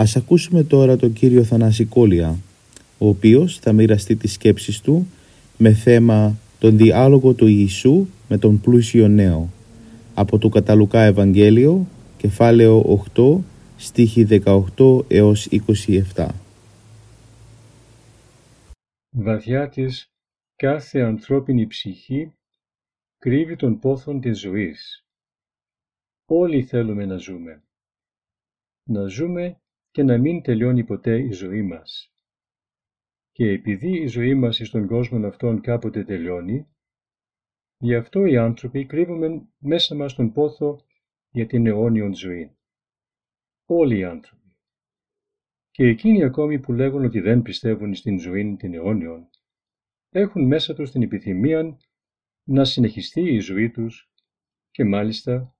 Ας 0.00 0.16
ακούσουμε 0.16 0.62
τώρα 0.62 0.96
τον 0.96 1.12
κύριο 1.12 1.44
Θανάση 1.44 1.84
Κόλια, 1.84 2.38
ο 2.98 3.08
οποίος 3.08 3.58
θα 3.58 3.72
μοιραστεί 3.72 4.16
τις 4.16 4.32
σκέψεις 4.32 4.80
του 4.80 5.06
με 5.56 5.72
θέμα 5.72 6.38
τον 6.58 6.76
διάλογο 6.76 7.34
του 7.34 7.46
Ιησού 7.46 8.06
με 8.28 8.38
τον 8.38 8.60
πλούσιο 8.60 9.08
νέο 9.08 9.50
από 10.14 10.38
το 10.38 10.48
Καταλουκά 10.48 11.00
Ευαγγέλιο, 11.00 11.86
κεφάλαιο 12.16 13.04
8, 13.14 13.38
στίχη 13.76 14.26
18 14.76 15.04
έως 15.08 15.48
27. 16.14 16.28
Βαθιά 19.10 19.68
της 19.68 20.10
κάθε 20.56 21.00
ανθρώπινη 21.00 21.66
ψυχή 21.66 22.32
κρύβει 23.18 23.56
τον 23.56 23.78
πόθον 23.78 24.20
της 24.20 24.38
ζωής. 24.40 25.04
Όλοι 26.24 26.62
θέλουμε 26.62 27.06
να 27.06 27.16
ζούμε. 27.16 27.62
Να 28.84 29.06
ζούμε 29.06 29.60
και 29.98 30.04
να 30.04 30.18
μην 30.18 30.42
τελειώνει 30.42 30.84
ποτέ 30.84 31.18
η 31.18 31.32
ζωή 31.32 31.62
μας. 31.62 32.12
Και 33.32 33.48
επειδή 33.50 34.02
η 34.02 34.06
ζωή 34.06 34.34
μας 34.34 34.60
στον 34.64 34.86
κόσμο 34.86 35.26
αυτόν 35.26 35.60
κάποτε 35.60 36.04
τελειώνει, 36.04 36.68
γι' 37.78 37.94
αυτό 37.94 38.24
οι 38.24 38.36
άνθρωποι 38.36 38.86
κρύβουμε 38.86 39.48
μέσα 39.58 39.94
μας 39.94 40.14
τον 40.14 40.32
πόθο 40.32 40.86
για 41.30 41.46
την 41.46 41.66
αιώνιον 41.66 42.14
ζωή. 42.14 42.56
Όλοι 43.64 43.98
οι 43.98 44.04
άνθρωποι. 44.04 44.56
Και 45.70 45.84
εκείνοι 45.84 46.24
ακόμη 46.24 46.60
που 46.60 46.72
λέγουν 46.72 47.04
ότι 47.04 47.20
δεν 47.20 47.42
πιστεύουν 47.42 47.94
στην 47.94 48.20
ζωή 48.20 48.56
την 48.56 48.74
αιώνιον, 48.74 49.28
έχουν 50.10 50.46
μέσα 50.46 50.74
τους 50.74 50.90
την 50.90 51.02
επιθυμία 51.02 51.78
να 52.44 52.64
συνεχιστεί 52.64 53.34
η 53.34 53.38
ζωή 53.38 53.70
τους 53.70 54.10
και 54.70 54.84
μάλιστα 54.84 55.56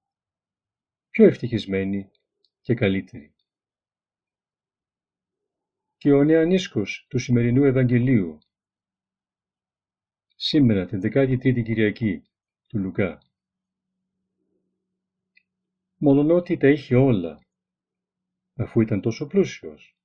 πιο 1.11 1.27
ευτυχισμένοι 1.27 2.11
και 2.61 2.75
καλύτεροι 2.75 3.33
και 5.99 6.13
ο 6.13 6.25
νεανίσκος 6.25 7.07
του 7.09 7.19
σημερινού 7.19 7.65
Ευαγγελίου. 7.65 8.39
Σήμερα 10.37 10.87
την 10.87 11.01
13η 11.03 11.63
Κυριακή 11.63 12.23
του 12.67 12.79
Λουκά. 12.79 13.23
Μολονότι 15.97 16.57
τα 16.57 16.69
είχε 16.69 16.95
όλα, 16.95 17.47
αφού 18.55 18.81
ήταν 18.81 19.01
τόσο 19.01 19.27
πλούσιος, 19.27 19.97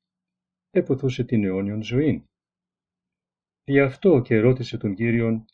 έποθούσε 0.69 1.23
την 1.23 1.43
αιώνιον 1.43 1.83
ζωή. 1.83 2.25
Γι' 3.63 3.79
αυτό 3.79 4.21
και 4.21 4.39
ρώτησε 4.39 4.77
τον 4.77 4.95
Κύριον 4.95 5.45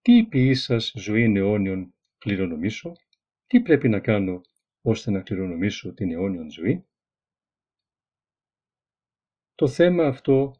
«Τι 0.00 0.26
ποιή 0.26 0.54
σας 0.54 0.92
ζωή 0.96 1.32
αιώνιον 1.36 1.94
κληρονομήσω, 2.18 2.92
τι 3.46 3.60
πρέπει 3.60 3.88
να 3.88 4.00
κάνω 4.00 4.40
ώστε 4.80 5.10
να 5.10 5.22
κληρονομήσω 5.22 5.94
την 5.94 6.10
αιώνιον 6.10 6.50
ζωή» 6.50 6.84
Το 9.60 9.68
θέμα 9.68 10.06
αυτό 10.06 10.54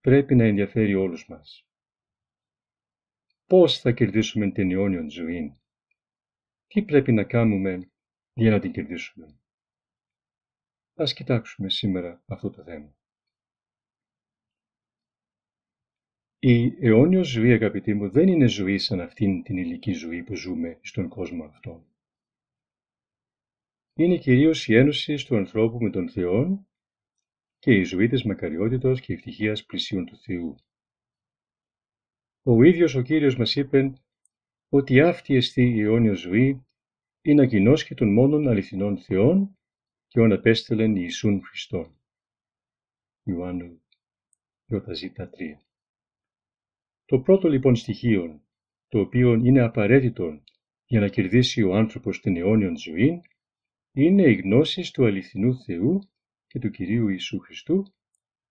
πρέπει 0.00 0.34
να 0.34 0.44
ενδιαφέρει 0.44 0.94
όλους 0.94 1.28
μας. 1.28 1.66
Πώς 3.46 3.80
θα 3.80 3.92
κερδίσουμε 3.92 4.50
την 4.50 4.70
αιώνιον 4.70 5.10
ζωή; 5.10 5.60
Τι 6.66 6.82
πρέπει 6.82 7.12
να 7.12 7.24
κάνουμε 7.24 7.90
για 8.32 8.50
να 8.50 8.60
την 8.60 8.72
κερδίσουμε; 8.72 9.38
Ας 10.94 11.12
κοιτάξουμε 11.12 11.70
σήμερα 11.70 12.22
αυτό 12.26 12.50
το 12.50 12.62
θέμα. 12.62 12.96
Η 16.38 16.86
αιώνιος 16.86 17.28
ζωή, 17.28 17.52
αγαπητοί 17.52 17.94
μου, 17.94 18.10
δεν 18.10 18.28
είναι 18.28 18.46
ζωή 18.46 18.78
σαν 18.78 19.00
αυτήν 19.00 19.42
την 19.42 19.56
ηλική 19.56 19.92
ζωή 19.92 20.22
που 20.22 20.36
ζούμε 20.36 20.78
στον 20.82 21.08
κόσμο 21.08 21.44
αυτό. 21.44 21.86
Είναι 23.94 24.18
κυρίως 24.18 24.68
η 24.68 24.74
ένωση 24.74 25.26
του 25.26 25.36
ανθρώπου 25.36 25.78
με 25.80 25.90
τον 25.90 26.08
Θεό 26.08 26.66
και 27.62 27.72
η 27.72 27.82
ζωή 27.82 28.08
της 28.08 28.24
μακαριότητος 28.24 29.00
και 29.00 29.12
ευτυχίας 29.12 29.64
πλησίων 29.64 30.04
του 30.06 30.16
Θεού. 30.16 30.56
Ο 32.42 32.62
ίδιος 32.62 32.94
ο 32.94 33.02
Κύριος 33.02 33.36
μας 33.36 33.56
είπε 33.56 33.92
ότι 34.68 35.00
αυτή 35.00 35.34
εστί 35.34 35.62
η 35.62 35.80
αιώνια 35.80 36.12
ζωή 36.12 36.66
είναι 37.22 37.46
και 37.86 37.94
των 37.94 38.12
μόνων 38.12 38.48
αληθινών 38.48 38.98
Θεών 38.98 39.58
και 40.08 40.20
όν 40.20 40.32
απέστελεν 40.32 40.96
Ιησούν 40.96 41.42
Χριστόν. 41.44 42.00
Ιωάννου 43.22 43.82
Ιωταζήτα 44.66 45.30
3. 45.30 45.32
Το 47.04 47.20
πρώτο 47.20 47.48
λοιπόν 47.48 47.76
στοιχείο, 47.76 48.42
το 48.88 48.98
οποίο 48.98 49.32
είναι 49.32 49.60
απαραίτητο 49.60 50.42
για 50.84 51.00
να 51.00 51.08
κερδίσει 51.08 51.62
ο 51.62 51.74
άνθρωπος 51.74 52.20
την 52.20 52.36
αιώνιον 52.36 52.76
ζωή, 52.76 53.22
είναι 53.92 54.22
η 54.22 54.34
γνώση 54.34 54.92
του 54.92 55.06
αληθινού 55.06 55.56
Θεού 55.56 56.11
και 56.52 56.58
του 56.58 56.70
Κυρίου 56.70 57.08
Ιησού 57.08 57.38
Χριστού 57.38 57.94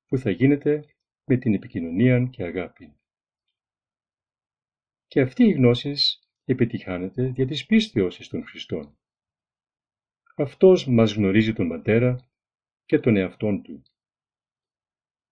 που 0.06 0.18
θα 0.18 0.30
γίνεται 0.30 0.96
με 1.26 1.38
την 1.38 1.54
επικοινωνία 1.54 2.26
και 2.26 2.44
αγάπη. 2.44 2.96
Και 5.08 5.22
αυτή 5.22 5.44
η 5.44 5.52
γνώση 5.52 5.94
επιτυχάνεται 6.46 7.24
δια 7.24 7.46
της 7.46 7.66
πίστεως 7.66 8.28
των 8.28 8.46
Χριστών. 8.46 8.98
Αυτός 10.36 10.88
μας 10.88 11.14
γνωρίζει 11.14 11.54
τον 11.54 11.68
Πατέρα 11.68 12.30
και 12.86 13.00
τον 13.00 13.16
εαυτόν 13.16 13.62
Του. 13.62 13.84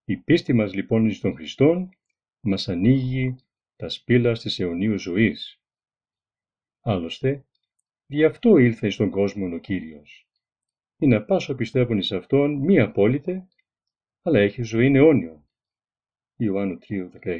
Η 0.04 0.18
πίστη 0.18 0.54
μας 0.54 0.74
λοιπόν 0.74 1.12
στον 1.12 1.36
Χριστόν 1.36 1.90
μας 2.40 2.68
ανοίγει 2.68 3.36
τα 3.76 3.90
σπήλα 3.90 4.34
της 4.34 4.60
αιωνίους 4.60 5.02
ζωής. 5.02 5.62
Άλλωστε, 6.80 7.46
γι' 8.06 8.26
αυτό 8.26 8.58
ήλθε 8.58 8.90
στον 8.90 9.10
κόσμο 9.10 9.56
ο 9.56 9.60
Κύριος 9.60 10.29
ή 11.00 11.08
να 11.08 11.24
πάσο 11.24 11.56
πιστεύουν 11.56 11.98
εις 11.98 12.12
Αυτόν 12.12 12.54
μη 12.54 12.80
απόλυτε, 12.80 13.48
αλλά 14.22 14.40
έχει 14.40 14.62
ζωή 14.62 14.96
αιώνιο. 14.96 15.48
Ιωάννου 16.36 16.78
3,16 16.88 17.40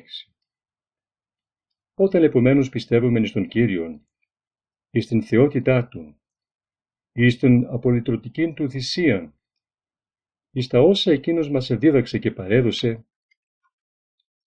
Όταν 1.94 2.24
επομένως 2.24 2.70
πιστεύουμε 2.70 3.20
εις 3.20 3.32
τον 3.32 3.48
Κύριον, 3.48 4.08
εις 4.90 5.08
την 5.08 5.24
θεότητά 5.24 5.88
Του, 5.88 6.22
εις 7.12 7.38
την 7.38 7.66
απολυτρωτική 7.66 8.54
Του 8.54 8.70
θυσία, 8.70 9.34
εις 10.52 10.68
τα 10.68 10.80
όσα 10.82 11.12
Εκείνος 11.12 11.50
μας 11.50 11.70
εδίδαξε 11.70 12.20
και 12.20 12.32
παρέδωσε, 12.32 13.06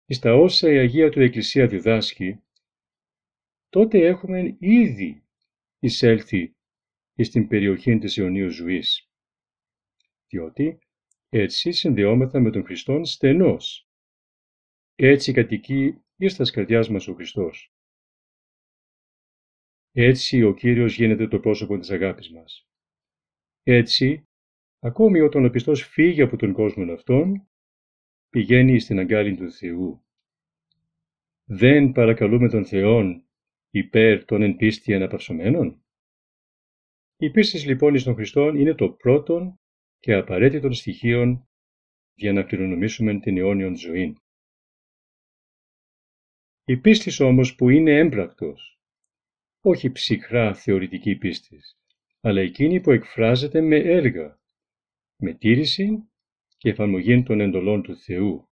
εις 0.07 0.19
τα 0.19 0.35
όσα 0.35 0.73
η 0.73 0.79
Αγία 0.79 1.11
Του 1.11 1.21
Εκκλησία 1.21 1.67
διδάσκει, 1.67 2.41
τότε 3.69 4.07
έχουμε 4.07 4.57
ήδη 4.59 5.25
εισέλθει 5.79 6.56
εις 7.17 7.31
την 7.31 7.49
περιοχή 7.49 7.99
της 7.99 8.19
αιωνίου 8.19 8.51
ζωής. 8.51 9.11
Διότι 10.29 10.79
έτσι 11.29 11.73
συνδεόμεθα 11.73 12.41
με 12.41 12.51
τον 12.51 12.65
Χριστόν 12.65 13.05
στενός. 13.05 13.89
Έτσι 14.95 15.33
κατοικεί 15.33 16.01
εις 16.17 16.37
τα 16.37 16.45
καρδιάς 16.53 16.89
μας 16.89 17.09
ο 17.09 17.15
Χριστός. 17.15 17.75
Έτσι 19.93 20.43
ο 20.43 20.55
Κύριος 20.55 20.97
γίνεται 20.97 21.29
το 21.29 21.41
πρόσωπο 21.41 21.79
της 21.79 21.91
αγάπης 21.91 22.31
μας. 22.31 22.69
Έτσι, 23.63 24.29
ακόμη 24.79 25.21
όταν 25.21 25.45
ο 25.45 25.51
πιστός 25.51 25.83
φύγει 25.83 26.23
από 26.23 26.37
τον 26.37 26.53
κόσμο 26.53 26.93
αυτόν, 26.93 27.49
πηγαίνει 28.29 28.79
στην 28.79 28.99
αγκάλη 28.99 29.37
του 29.37 29.53
Θεού. 29.53 30.05
Δεν 31.45 31.93
παρακαλούμε 31.93 32.49
τον 32.49 32.67
Θεόν 32.67 33.29
υπέρ 33.71 34.25
των 34.25 34.43
εν 34.43 34.57
πίστη 34.57 34.95
αναπαυσωμένων; 34.95 35.86
Η 37.19 37.31
πίστη 37.31 37.59
λοιπόν 37.59 37.95
εις 37.95 38.03
τον 38.03 38.15
Χριστόν 38.15 38.57
είναι 38.57 38.75
το 38.75 38.91
πρώτο 38.91 39.59
και 39.99 40.15
απαραίτητο 40.15 40.73
στοιχείο 40.73 41.49
για 42.15 42.33
να 42.33 42.43
κληρονομήσουμε 42.43 43.21
την 43.21 43.39
αιώνιον 43.39 43.77
ζωή. 43.77 44.17
Η 46.65 46.77
πίστη 46.77 47.23
όμως 47.23 47.55
που 47.55 47.69
είναι 47.71 47.99
έμπρακτος, 47.99 48.81
όχι 49.61 49.91
ψυχρά 49.91 50.55
θεωρητική 50.55 51.17
πίστη, 51.17 51.59
αλλά 52.21 52.41
εκείνη 52.41 52.81
που 52.81 52.91
εκφράζεται 52.91 53.61
με 53.61 53.77
έργα, 53.77 54.41
με 55.17 55.35
τήρηση 55.35 56.11
και 56.57 56.71
εφαρμογή 56.71 57.23
των 57.23 57.41
εντολών 57.41 57.83
του 57.83 57.97
Θεού. 57.97 58.49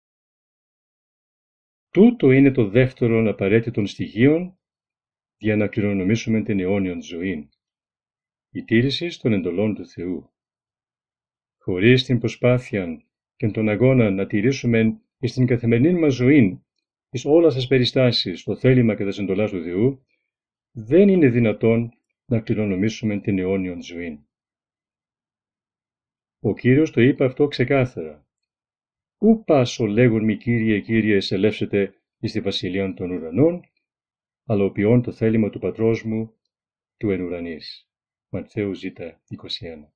Τούτο 1.90 2.31
είναι 2.31 2.52
το 2.52 2.68
δεύτερο 2.69 3.30
απαραίτητο 3.30 3.86
στοιχείο 3.86 4.60
για 5.38 5.56
να 5.56 5.68
κληρονομήσουμε 5.68 6.44
την 6.44 6.60
αιώνιον 6.60 7.02
ζωή. 7.02 7.50
Η 8.53 8.63
τήρηση 8.63 9.19
των 9.19 9.33
εντολών 9.33 9.75
του 9.75 9.88
Θεού. 9.88 10.30
Χωρίς 11.57 12.03
την 12.03 12.19
προσπάθεια 12.19 13.03
και 13.36 13.48
τον 13.48 13.69
αγώνα 13.69 14.09
να 14.09 14.27
τηρήσουμε 14.27 15.01
στην 15.19 15.45
καθημερινή 15.45 16.00
μας 16.00 16.13
ζωή, 16.13 16.63
εις 17.09 17.25
όλα 17.25 17.53
τις 17.53 17.68
περιστάσεις, 17.68 18.44
το 18.44 18.56
θέλημα 18.56 18.95
και 18.95 19.03
τα 19.03 19.12
συντολά 19.12 19.50
του 19.50 19.63
Θεού, 19.63 20.06
δεν 20.71 21.09
είναι 21.09 21.30
δυνατόν 21.30 21.94
να 22.25 22.39
κληρονομήσουμε 22.39 23.19
την 23.19 23.39
αιώνιον 23.39 23.83
ζωή. 23.83 24.25
Ο 26.39 26.53
Κύριος 26.53 26.92
το 26.92 27.01
είπε 27.01 27.25
αυτό 27.25 27.48
ξεκάθαρα. 27.48 28.27
«Ού 29.18 29.44
πάσο 29.44 29.86
λέγουν 29.86 30.24
μη 30.24 30.38
Κύριε, 30.38 30.80
Κύριε, 30.80 31.15
εσελεύσετε 31.15 31.94
εις 32.19 32.31
τη 32.31 32.42
βασιλεία 32.42 32.94
των 32.94 33.12
ουρανών, 33.12 33.62
αλλά 34.45 34.63
οποιών 34.63 35.01
το 35.01 35.12
θέλημα 35.12 35.50
του 35.50 35.59
πατρός 35.59 36.03
μου, 36.03 36.33
του 36.98 37.09
εν 37.09 37.21
ουρανής». 37.21 37.90
Ματθαίου 38.33 38.74
Ζ. 38.74 38.83
21. 38.83 39.94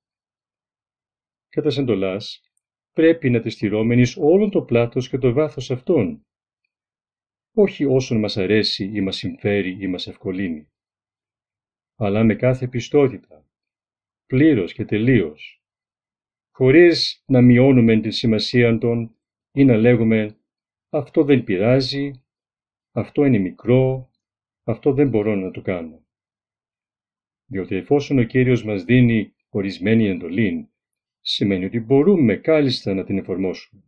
Κατά 1.50 1.70
σεντολάς, 1.70 2.42
πρέπει 2.92 3.30
να 3.30 3.42
της 3.42 3.54
στηρώμενει 3.54 4.04
όλον 4.18 4.50
το 4.50 4.62
πλάτος 4.62 5.10
και 5.10 5.18
το 5.18 5.34
βάθος 5.34 5.72
αυτών, 5.72 6.26
όχι 7.56 7.86
όσον 7.86 8.20
μας 8.20 8.38
αρέσει 8.38 8.92
ή 8.94 9.02
μας 9.02 9.16
συμφέρει 9.16 9.78
ή 9.80 9.88
μας 9.88 10.08
ευκολύνει, 10.08 10.72
αλλά 11.96 12.24
με 12.24 12.36
κάθε 12.36 12.68
πιστότητα, 12.68 13.48
πλήρως 14.26 14.74
και 14.74 14.86
τελείως, 14.86 15.64
χωρίς 16.52 17.24
να 17.26 17.42
μειώνουμε 17.42 18.00
τη 18.00 18.12
σημασία 18.12 18.78
των 18.78 19.18
ή 19.52 19.66
να 19.66 19.78
λέγουμε 19.78 20.38
«αυτό 20.90 21.24
δεν 21.24 21.44
πειράζει», 21.44 22.12
«αυτό 22.92 23.26
είναι 23.26 23.38
μικρό», 23.38 24.12
«αυτό 24.64 24.94
δεν 24.94 25.10
μπορώ 25.10 25.36
να 25.36 25.52
το 25.52 25.62
κάνω». 25.62 26.05
Διότι 27.46 27.76
εφόσον 27.76 28.20
ο 28.20 28.24
Κύριος 28.24 28.64
μας 28.64 28.84
δίνει 28.84 29.36
ορισμένη 29.50 30.08
εντολή, 30.08 30.70
σημαίνει 31.22 31.66
ότι 31.66 31.80
μπορούμε 31.80 32.36
κάλλιστα 32.36 32.94
να 32.94 33.04
την 33.04 33.18
εφαρμόσουμε. 33.18 33.84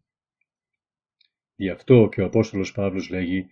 Γι' 1.56 1.70
αυτό 1.70 2.10
και 2.12 2.22
ο 2.22 2.26
Απόστολος 2.26 2.72
Παύλος 2.72 3.10
λέγει 3.10 3.50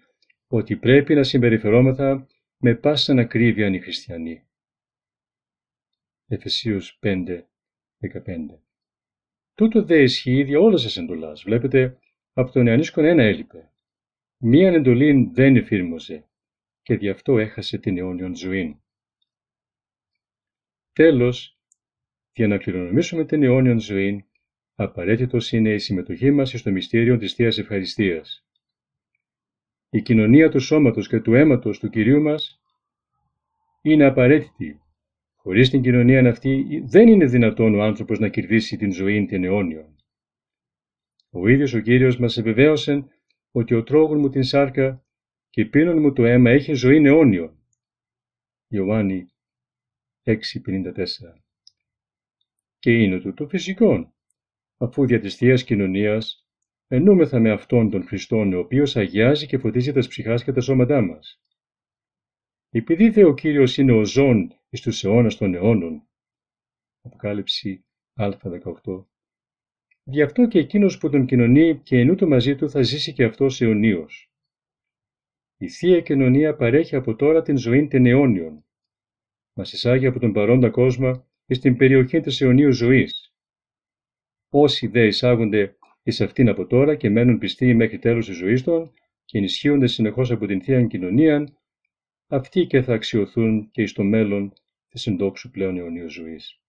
ότι 0.47 0.75
πρέπει 0.75 1.15
να 1.15 1.23
συμπεριφερόμεθα 1.23 2.27
με 2.57 2.75
πάσα 2.75 3.13
ακρίβεια 3.13 3.67
οι 3.67 3.79
χριστιανοί. 3.79 4.47
Εφεσίους 6.27 6.99
5, 7.01 7.47
15 7.99 8.59
Τούτο 9.53 9.83
δε 9.83 10.01
ισχύει 10.01 10.43
για 10.43 10.59
όλες 10.59 10.83
τις 10.83 10.97
εντολάς. 10.97 11.43
Βλέπετε, 11.43 11.97
από 12.33 12.51
τον 12.51 12.65
Ιωαννίσκον 12.65 13.05
ένα 13.05 13.23
έλειπε. 13.23 13.71
Μίαν 14.37 14.73
εντολή 14.73 15.29
δεν 15.33 15.55
εφήρμοζε 15.55 16.27
και 16.81 16.97
δι' 16.97 17.09
αυτό 17.09 17.37
έχασε 17.37 17.77
την 17.77 17.97
αιώνιον 17.97 18.35
ζωή. 18.35 18.79
Τέλος, 20.95 21.57
για 22.33 22.47
να 22.47 22.57
κληρονομήσουμε 22.57 23.25
την 23.25 23.43
αιώνιον 23.43 23.79
ζωή, 23.79 24.25
απαραίτητος 24.75 25.51
είναι 25.51 25.73
η 25.73 25.77
συμμετοχή 25.77 26.31
μας 26.31 26.49
στο 26.49 26.71
μυστήριο 26.71 27.17
της 27.17 27.33
Θείας 27.33 27.57
Ευχαριστίας. 27.57 28.45
Η 29.89 30.01
κοινωνία 30.01 30.49
του 30.49 30.59
σώματος 30.59 31.07
και 31.07 31.19
του 31.19 31.33
αίματος 31.33 31.79
του 31.79 31.89
Κυρίου 31.89 32.21
μας 32.21 32.61
είναι 33.81 34.05
απαραίτητη 34.05 34.81
Χωρίς 35.35 35.69
την 35.69 35.81
κοινωνία 35.81 36.29
αυτή 36.29 36.83
δεν 36.85 37.07
είναι 37.07 37.25
δυνατόν 37.25 37.75
ο 37.75 37.83
άνθρωπος 37.83 38.19
να 38.19 38.29
κερδίσει 38.29 38.77
την 38.77 38.91
ζωή 38.91 39.25
την 39.25 39.43
αιώνιο. 39.43 39.95
Ο 41.29 41.47
ίδιος 41.47 41.73
ο 41.73 41.79
κύριος 41.79 42.17
μας 42.17 42.37
επιβεβαίωσε 42.37 43.07
ότι 43.51 43.73
ο 43.73 43.83
τρόγων 43.83 44.19
μου 44.19 44.29
την 44.29 44.43
σάρκα 44.43 45.05
και 45.49 45.65
πίνων 45.65 45.99
μου 45.99 46.13
το 46.13 46.25
αίμα 46.25 46.49
έχει 46.49 46.73
ζωή 46.73 47.05
αιώνιο. 47.05 47.57
Ιωάννη 48.67 49.29
6.54 50.25 50.33
Και 52.79 52.91
είναι 52.91 53.19
του 53.19 53.33
το 53.33 53.47
φυσικό, 53.47 54.13
αφού 54.77 55.05
δια 55.05 55.19
της 55.19 55.35
Θείας 55.35 55.63
Κοινωνίας 55.63 56.47
ενούμεθα 56.87 57.39
με 57.39 57.51
αυτόν 57.51 57.89
τον 57.89 58.07
Χριστόν 58.07 58.53
ο 58.53 58.59
οποίος 58.59 58.95
αγιάζει 58.95 59.47
και 59.47 59.57
φωτίζει 59.57 59.91
τα 59.91 59.99
ψυχάς 59.99 60.43
και 60.43 60.51
τα 60.51 60.61
σώματά 60.61 61.01
μας. 61.01 61.41
Επειδή 62.69 63.09
δε 63.09 63.23
ο 63.23 63.33
Κύριος 63.33 63.77
είναι 63.77 63.91
ο 63.91 64.05
ζών 64.05 64.59
εις 64.69 64.81
τους 64.81 65.03
αιώνας 65.03 65.37
των 65.37 65.53
αιώνων. 65.53 66.07
Αποκάλυψη 67.01 67.85
Α18. 68.19 69.05
Γι' 70.03 70.21
αυτό 70.21 70.47
και 70.47 70.59
εκείνος 70.59 70.97
που 70.97 71.09
τον 71.09 71.25
κοινωνεί 71.25 71.79
και 71.83 71.99
ενούτο 71.99 72.27
μαζί 72.27 72.55
του 72.55 72.69
θα 72.69 72.81
ζήσει 72.81 73.13
και 73.13 73.23
αυτός 73.23 73.61
αιωνίως. 73.61 74.31
Η 75.57 75.69
Θεία 75.69 76.01
Κοινωνία 76.01 76.55
παρέχει 76.55 76.95
από 76.95 77.15
τώρα 77.15 77.41
την 77.41 77.57
ζωή 77.57 77.87
των 77.87 78.05
αιώνιων. 78.05 78.64
Μας 79.57 79.73
εισάγει 79.73 80.05
από 80.05 80.19
τον 80.19 80.33
παρόντα 80.33 80.69
κόσμο 80.69 81.25
εις 81.45 81.59
την 81.59 81.77
περιοχή 81.77 82.19
της 82.19 82.41
αιωνίου 82.41 82.71
ζωής. 82.71 83.33
Όσοι 84.49 84.87
δε 84.87 85.05
εισάγονται 85.05 85.77
εις 86.03 86.21
αυτήν 86.21 86.49
από 86.49 86.65
τώρα 86.67 86.95
και 86.95 87.09
μένουν 87.09 87.37
πιστοί 87.37 87.73
μέχρι 87.73 87.99
τέλους 87.99 88.25
της 88.25 88.35
ζωής 88.35 88.63
των 88.63 88.93
και 89.25 89.37
ενισχύονται 89.37 89.87
συνεχώς 89.87 90.31
από 90.31 90.45
την 90.45 90.61
Θεία 90.61 90.85
Κοινωνία, 90.85 91.57
αυτοί 92.27 92.65
και 92.65 92.81
θα 92.81 92.93
αξιοθούν 92.93 93.69
και 93.71 93.81
εις 93.81 93.93
το 93.93 94.03
μέλλον 94.03 94.53
της 94.87 95.01
συντόξου 95.01 95.49
πλέον 95.49 95.77
αιωνίου 95.77 96.09
ζωής. 96.09 96.59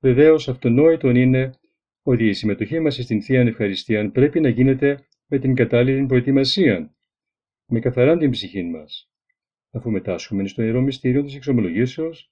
Βεβαίως 0.00 0.48
αυτονόητον 0.48 1.16
είναι 1.16 1.54
ότι 2.02 2.28
η 2.28 2.32
συμμετοχή 2.32 2.80
μας 2.80 2.94
στην 2.94 3.22
Θεία 3.22 3.40
Ευχαριστία 3.40 4.10
πρέπει 4.10 4.40
να 4.40 4.48
γίνεται 4.48 5.06
με 5.26 5.38
την 5.38 5.54
κατάλληλη 5.54 6.06
προετοιμασία, 6.06 6.94
με 7.66 7.80
καθαρά 7.80 8.16
την 8.16 8.30
ψυχή 8.30 8.62
μας, 8.62 9.10
αφού 9.70 9.90
μετάσχουμε 9.90 10.46
στο 10.46 10.62
Ιερό 10.62 10.80
Μυστήριο 10.80 11.22
της 11.22 11.34
Εξομολογήσεως, 11.34 12.30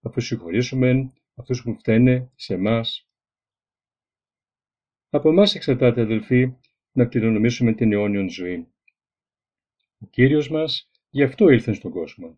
αφού 0.00 0.20
συγχωρήσουμε 0.20 1.12
αυτούς 1.34 1.62
που 1.62 1.74
φταίνε 1.74 2.30
σε 2.34 2.54
εμάς. 2.54 3.08
Από 5.10 5.28
εμάς 5.28 5.54
εξαρτάται, 5.54 6.00
αδελφοί, 6.00 6.56
να 6.92 7.06
κληρονομήσουμε 7.06 7.72
την 7.72 7.92
αιώνιον 7.92 8.30
ζωή. 8.30 8.72
Ο 9.98 10.06
Κύριος 10.06 10.50
μας 10.50 10.90
γι' 11.10 11.22
αυτό 11.22 11.48
ήλθε 11.48 11.72
στον 11.72 11.90
κόσμο, 11.90 12.34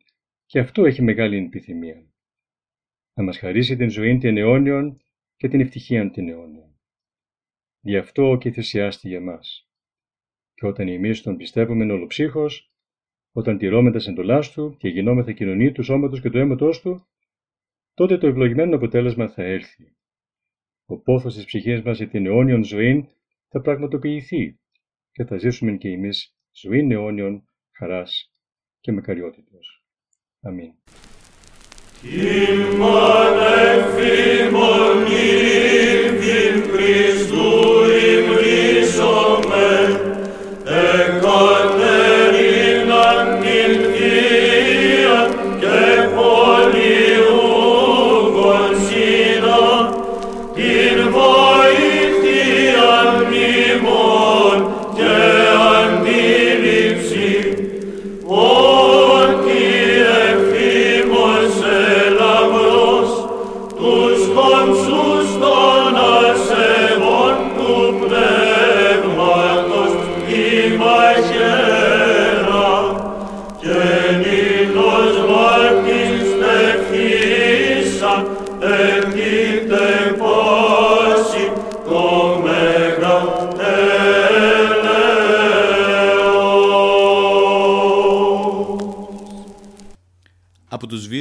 και 0.46 0.58
αυτό 0.58 0.84
έχει 0.84 1.02
μεγάλη 1.02 1.36
επιθυμία. 1.36 2.06
Να 3.14 3.22
μας 3.22 3.38
χαρίσει 3.38 3.76
την 3.76 3.90
ζωή 3.90 4.18
την 4.18 4.36
αιώνιον 4.36 5.02
και 5.36 5.48
την 5.48 5.60
ευτυχία 5.60 6.10
την 6.10 6.28
αιώνιον. 6.28 6.78
Γι' 7.80 7.96
αυτό 7.96 8.36
και 8.40 8.50
θυσιάστη 8.50 9.08
για 9.08 9.20
μας. 9.20 9.68
Και 10.54 10.66
όταν 10.66 10.88
εμείς 10.88 11.22
τον 11.22 11.36
πιστεύουμε 11.36 11.92
ολοψύχως, 11.92 12.69
όταν 13.32 13.58
τηρώμε 13.58 13.92
τα 13.92 13.98
συντολάς 13.98 14.50
του 14.52 14.76
και 14.78 14.88
γινόμεθα 14.88 15.32
κοινωνία 15.32 15.72
του 15.72 15.82
σώματος 15.82 16.20
και 16.20 16.30
του 16.30 16.38
αίματός 16.38 16.80
του, 16.80 17.06
τότε 17.94 18.18
το 18.18 18.26
ευλογημένο 18.26 18.76
αποτέλεσμα 18.76 19.28
θα 19.28 19.42
έρθει. 19.42 19.96
Ο 20.86 20.98
πόθος 20.98 21.34
της 21.34 21.44
ψυχής 21.44 21.82
μας 21.82 21.96
για 21.96 22.08
την 22.08 22.26
αιώνιον 22.26 22.64
ζωή 22.64 23.08
θα 23.48 23.60
πραγματοποιηθεί 23.60 24.58
και 25.12 25.24
θα 25.24 25.38
ζήσουμε 25.38 25.76
και 25.76 25.88
εμείς 25.88 26.34
ζωή 26.52 26.86
αιώνιον 26.90 27.44
χαράς 27.78 28.32
και 28.80 28.92
μακαριότητος. 28.92 29.84
Αμήν. 30.40 30.72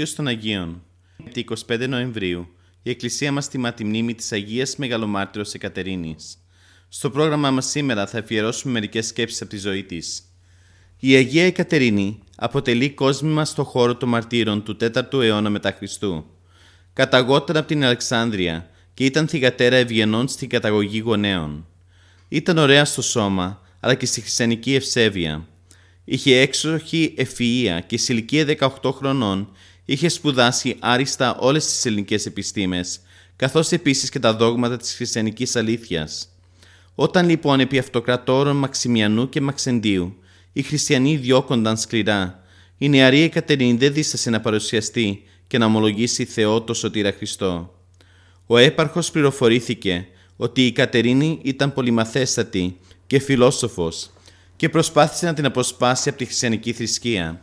Από 0.10 0.18
τους 0.18 0.34
βίους 0.34 0.44
των 0.44 0.52
Αγίων, 0.54 0.84
τη 1.32 1.44
25 1.68 1.88
Νοεμβρίου 1.90 2.48
η 2.84 2.90
Εκκλησία 2.90 3.32
μας 3.32 3.48
τιμά 3.48 3.74
τη 3.74 3.84
μνήμη 3.84 4.16
της 4.16 4.32
Αγίας 4.32 4.76
Μεγαλομάρτυρος 4.76 5.54
Εκατερίνης. 5.54 6.38
Στο 6.90 7.10
πρόγραμμά 7.10 7.52
μας 7.52 7.66
σήμερα 7.66 8.08
θα 8.08 8.20
αφιερώσουμε 8.20 8.74
μερικές 8.74 9.08
σκέψεις 9.08 9.42
από 9.42 9.50
τη 9.50 9.58
ζωή 9.58 9.84
της. 9.84 10.24
Η 11.00 11.16
Αγία 11.16 11.46
Εκατερίνη 11.46 12.20
αποτελεί 12.36 12.90
κόσμημα 12.90 13.46
στο 13.46 13.64
χώρο 13.64 13.96
των 13.96 14.10
μαρτύρων 14.10 14.64
του 14.64 14.78
4ου 14.80 15.22
αιώνα 15.22 15.50
μετά 15.50 15.72
Χριστού. 15.72 16.26
Καταγόταν 16.94 17.58
από 17.58 17.68
την 17.68 17.84
Αλεξάνδρεια 17.84 18.70
και 18.94 19.06
ήταν 19.06 19.28
θυγατέρα 19.28 19.76
ευγενών 19.76 20.28
στην 20.28 20.50
καταγωγή 20.50 21.02
γονέων. 21.06 21.68
Ήταν 22.28 22.58
ωραία 22.58 22.86
στο 22.86 23.02
σώμα, 23.02 23.62
αλλά 23.80 23.96
και 23.96 24.06
στη 24.06 24.22
χριστιανική 24.22 24.74
ευσέβεια. 24.74 25.48
Είχε 26.04 26.40
έξοχη 26.40 27.14
ευφυΐα 27.18 27.80
και 27.88 27.98
σε 27.98 28.14
ηλικία 28.14 28.46
18 28.82 28.92
χρονών 28.94 29.50
είχε 29.92 30.10
σπουδάσει 30.10 30.76
άριστα 30.80 31.38
όλες 31.40 31.66
τις 31.66 31.86
ελληνικές 31.86 32.26
επιστήμες, 32.26 33.00
καθώς 33.36 33.72
επίσης 33.72 34.10
και 34.10 34.20
τα 34.20 34.36
δόγματα 34.36 34.78
της 34.78 34.96
χριστιανικής 34.96 35.56
αλήθειας. 35.56 36.30
Όταν 36.96 37.30
λοιπόν 37.30 37.60
επί 37.60 37.78
αυτοκρατόρων 37.78 38.56
Μαξιμιανού 38.56 39.30
και 39.30 39.42
Μαξεντίου 39.42 40.16
οι 40.54 40.62
χριστιανοί 40.62 41.16
διώκονταν 41.16 41.78
σκληρά, 41.78 42.44
η 42.78 42.90
νεαρή 42.90 43.22
Εκατερίνη 43.22 43.78
δεν 43.78 43.94
δίστασε 43.94 44.30
να 44.30 44.40
παρουσιαστεί 44.40 45.24
και 45.48 45.58
να 45.58 45.66
ομολογήσει 45.66 46.26
Θεό 46.26 46.62
το 46.62 46.74
σωτήρα 46.74 47.12
Χριστό. 47.12 47.74
Ο 48.46 48.58
έπαρχος 48.58 49.12
πληροφορήθηκε 49.12 50.08
ότι 50.36 50.66
η 50.66 50.72
Κατερίνη 50.72 51.40
ήταν 51.44 51.74
πολυμαθέστατη 51.74 52.78
και 53.08 53.20
φιλόσοφος 53.20 54.12
και 54.56 54.70
προσπάθησε 54.70 55.26
να 55.26 55.34
την 55.34 55.46
αποσπάσει 55.46 56.10
από 56.10 56.18
τη 56.18 56.26
χριστιανική 56.26 56.74
θρησκεία, 56.74 57.42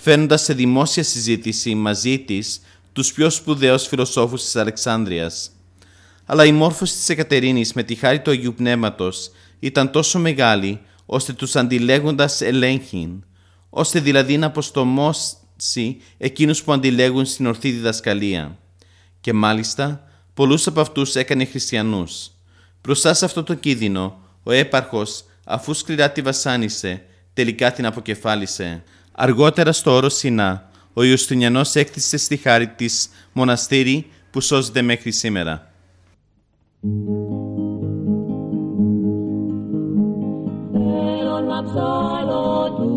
φέρνοντας 0.00 0.42
σε 0.42 0.54
δημόσια 0.54 1.02
συζήτηση 1.02 1.74
μαζί 1.74 2.18
της 2.18 2.60
τους 2.92 3.12
πιο 3.12 3.30
σπουδαίους 3.30 3.86
φιλοσόφους 3.86 4.42
της 4.42 4.56
Αλεξάνδρειας. 4.56 5.50
Αλλά 6.24 6.44
η 6.44 6.52
μόρφωση 6.52 6.94
της 6.94 7.08
Εκατερίνης 7.08 7.72
με 7.72 7.82
τη 7.82 7.94
χάρη 7.94 8.20
του 8.20 8.30
Αγίου 8.30 8.54
Πνεύματος 8.54 9.30
ήταν 9.58 9.90
τόσο 9.90 10.18
μεγάλη 10.18 10.80
ώστε 11.06 11.32
τους 11.32 11.56
αντιλέγοντας 11.56 12.40
ελέγχην, 12.40 13.24
ώστε 13.70 14.00
δηλαδή 14.00 14.36
να 14.36 14.46
αποστομώσει 14.46 15.96
εκείνους 16.18 16.62
που 16.62 16.72
αντιλέγουν 16.72 17.24
στην 17.26 17.46
ορθή 17.46 17.70
διδασκαλία. 17.70 18.58
Και 19.20 19.32
μάλιστα 19.32 20.08
πολλούς 20.34 20.66
από 20.66 20.80
αυτούς 20.80 21.14
έκανε 21.14 21.44
χριστιανούς. 21.44 22.30
Μπροστά 22.82 23.14
σε 23.14 23.24
αυτό 23.24 23.42
το 23.42 23.54
κίνδυνο, 23.54 24.20
ο 24.42 24.52
έπαρχος, 24.52 25.24
αφού 25.44 25.74
σκληρά 25.74 26.10
τη 26.10 26.22
βασάνισε, 26.22 27.02
τελικά 27.34 27.72
την 27.72 27.86
αποκεφάλισε. 27.86 28.82
Αργότερα 29.16 29.72
στο 29.72 29.90
όρο 29.90 30.08
Σινά, 30.08 30.70
ο 30.92 31.02
Ιουστινιανός 31.02 31.74
έκτισε 31.74 32.16
στη 32.16 32.36
χάρη 32.36 32.68
της 32.68 33.08
μοναστήρι 33.32 34.06
που 34.30 34.40
σώζεται 34.40 34.82
μέχρι 34.82 35.12
σήμερα. 35.12 35.70
Θέλω 40.72 41.40
να 41.40 41.62
ψάλω 41.64 42.74
του 42.76 42.94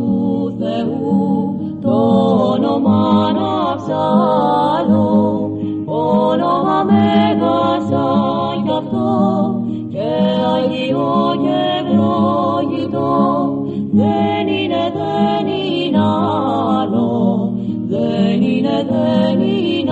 δεν 18.39 18.49
είναι, 18.49 18.85
δεν 18.89 19.39
είναι 19.39 19.91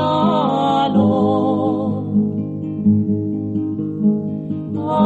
άλλο. 0.83 1.13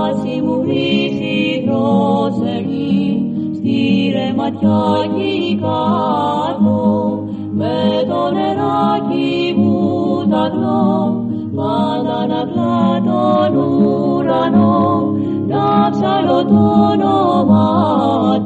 Άση 0.01 0.41
μου 0.41 0.61
βρίσει 0.61 1.63
προσευχή 1.65 3.21
στη 3.55 4.11
ρεματιά 4.13 4.91
κι 5.15 5.59
κάτω. 5.61 7.23
Με 7.51 8.03
το 8.07 8.31
νεράκι 8.33 9.55
μου 9.57 10.27
ταυλό 10.29 11.25
πάντα 11.55 12.25
να 12.27 12.43
κλά 12.51 13.01
τον 13.05 13.57
ουρανό. 13.57 15.13
Να 15.47 15.89
ψαλώ 15.91 16.45
το 16.45 16.91
όνομα 16.91 17.65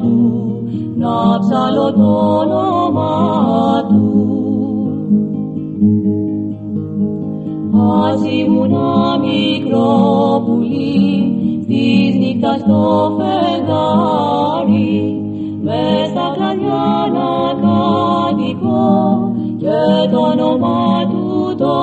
του 0.01 0.43
να 0.95 1.39
ψαλώ 1.39 1.93
το 1.93 2.38
όνομα 2.39 3.82
μικρό 9.24 10.44
πουλί 10.46 11.12
της 11.68 12.15
νύχτας 12.20 12.62
το 12.68 13.12
φεγγάρι 13.18 14.96
μες 15.62 16.08
στα 16.12 16.27
κλαδιά 16.36 16.89
να 17.15 17.30
κατοικώ 17.63 18.92
και 19.58 20.10
το 20.12 20.20
όνομα 20.20 21.08
του 21.12 21.56
το 21.58 21.75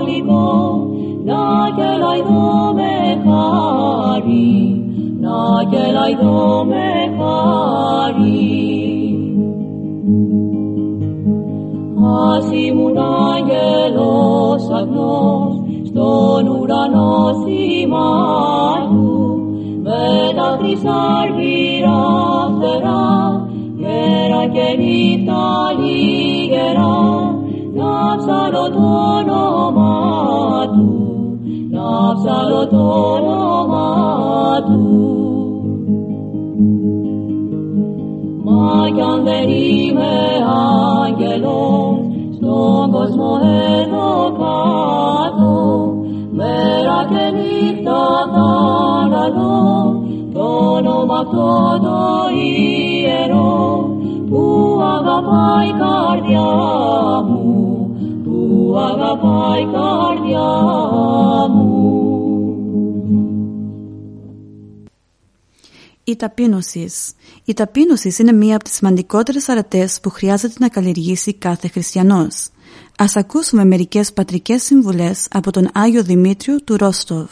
γλυκό. 0.00 0.86
Να 1.24 1.70
κελαϊδώ 1.76 2.72
με 2.74 2.94
χάρη 3.24 4.84
να 5.20 5.64
κελαϊδώ 5.70 6.64
με 6.64 6.88
χάρη 7.18 8.72
Ας 12.34 12.46
ήμουν 12.66 12.96
άγγελος 12.98 14.70
αγνός 14.70 15.51
στον 15.92 16.46
ουρανό 16.48 17.30
σημάδου 17.44 19.10
με 19.82 20.32
τα 20.36 20.58
χρυσάργυρα 20.58 22.00
φτερά 22.56 23.46
μέρα 23.76 24.46
και 24.52 24.76
νύχτα 24.78 25.44
λιγερά 25.78 27.00
να 27.74 28.16
ψαλώ 28.16 28.70
το 28.70 28.86
όνομα 29.18 29.94
του 30.66 31.02
να 31.70 32.14
ψαλώ 32.14 32.66
το 32.66 32.82
όνομα 33.14 34.62
του. 34.66 34.80
Μα 38.44 38.88
κι 38.94 39.00
αν 39.00 39.24
δεν 39.24 39.48
είμαι 39.48 40.14
άγγελος 41.04 41.96
στον 42.34 42.90
κόσμο 42.90 43.38
εδώ 43.42 44.31
κάτω 44.31 44.31
μέρα 44.31 44.31
και 47.08 47.36
νύχτα 47.36 48.00
θα 48.32 49.08
λαλώ 49.08 50.04
το 50.32 50.40
όνομα 50.40 51.18
αυτό 51.18 51.78
το 51.82 52.28
ιερό 52.36 53.96
που 54.28 54.78
αγαπάει 54.82 55.68
η 55.68 55.72
καρδιά 55.72 56.50
μου 57.28 57.96
που 58.24 58.76
αγαπάει 58.78 59.62
η 59.62 59.68
καρδιά 59.72 60.50
μου 61.48 61.92
Η 66.04 66.16
ταπείνωσης. 66.16 67.12
Η 67.44 67.54
ταπείνωσης 67.54 68.18
είναι 68.18 68.32
μία 68.32 68.54
από 68.54 68.64
τις 68.64 68.72
σημαντικότερες 68.72 69.48
αρετές 69.48 70.00
που 70.00 70.10
χρειάζεται 70.10 70.54
να 70.58 70.68
καλλιεργήσει 70.68 71.34
κάθε 71.34 71.68
χριστιανός. 71.68 72.48
Ας 72.96 73.16
ακούσουμε 73.16 73.64
μερικές 73.64 74.12
πατρικές 74.12 74.62
συμβουλές 74.62 75.26
από 75.30 75.50
τον 75.50 75.68
Άγιο 75.72 76.02
Δημήτριο 76.02 76.60
του 76.60 76.76
Ρόστοβ. 76.76 77.30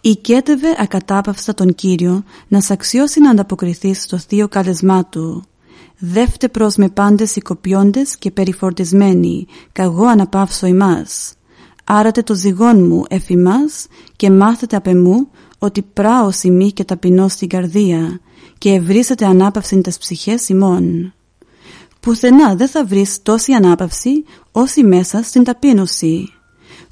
Οικέτευε 0.00 0.68
ακατάπαυστα 0.78 1.54
τον 1.54 1.74
Κύριο 1.74 2.24
να 2.48 2.60
σ' 2.60 2.70
αξιώσει 2.70 3.20
να 3.20 3.30
ανταποκριθείς 3.30 4.02
στο 4.02 4.18
θείο 4.18 4.48
καλεσμά 4.48 5.04
του. 5.04 5.44
Δεύτε 5.98 6.48
προς 6.48 6.76
με 6.76 6.88
πάντες 6.88 7.36
οικοποιώντες 7.36 8.16
και 8.16 8.30
περιφορτισμένοι, 8.30 9.46
καγώ 9.72 10.06
αναπαύσω 10.06 10.66
ημάς. 10.66 11.34
Άρατε 11.84 12.22
το 12.22 12.34
ζυγόν 12.34 12.86
μου 12.86 13.04
εφημάς 13.08 13.86
και 14.16 14.30
μάθετε 14.30 14.76
απ' 14.76 14.86
εμού 14.86 15.28
ότι 15.58 15.82
πράω 15.82 16.30
σημεί 16.30 16.72
και 16.72 16.84
ταπεινώ 16.84 17.28
στην 17.28 17.48
καρδία 17.48 18.20
και 18.58 18.70
ευρύσετε 18.70 19.26
ανάπαυση 19.26 19.80
τες 19.80 19.98
ψυχές 19.98 20.48
ημών. 20.48 21.14
Πουθενά 22.04 22.54
δεν 22.54 22.68
θα 22.68 22.84
βρεις 22.84 23.22
τόση 23.22 23.52
ανάπαυση 23.52 24.24
όση 24.52 24.84
μέσα 24.84 25.22
στην 25.22 25.44
ταπείνωση. 25.44 26.32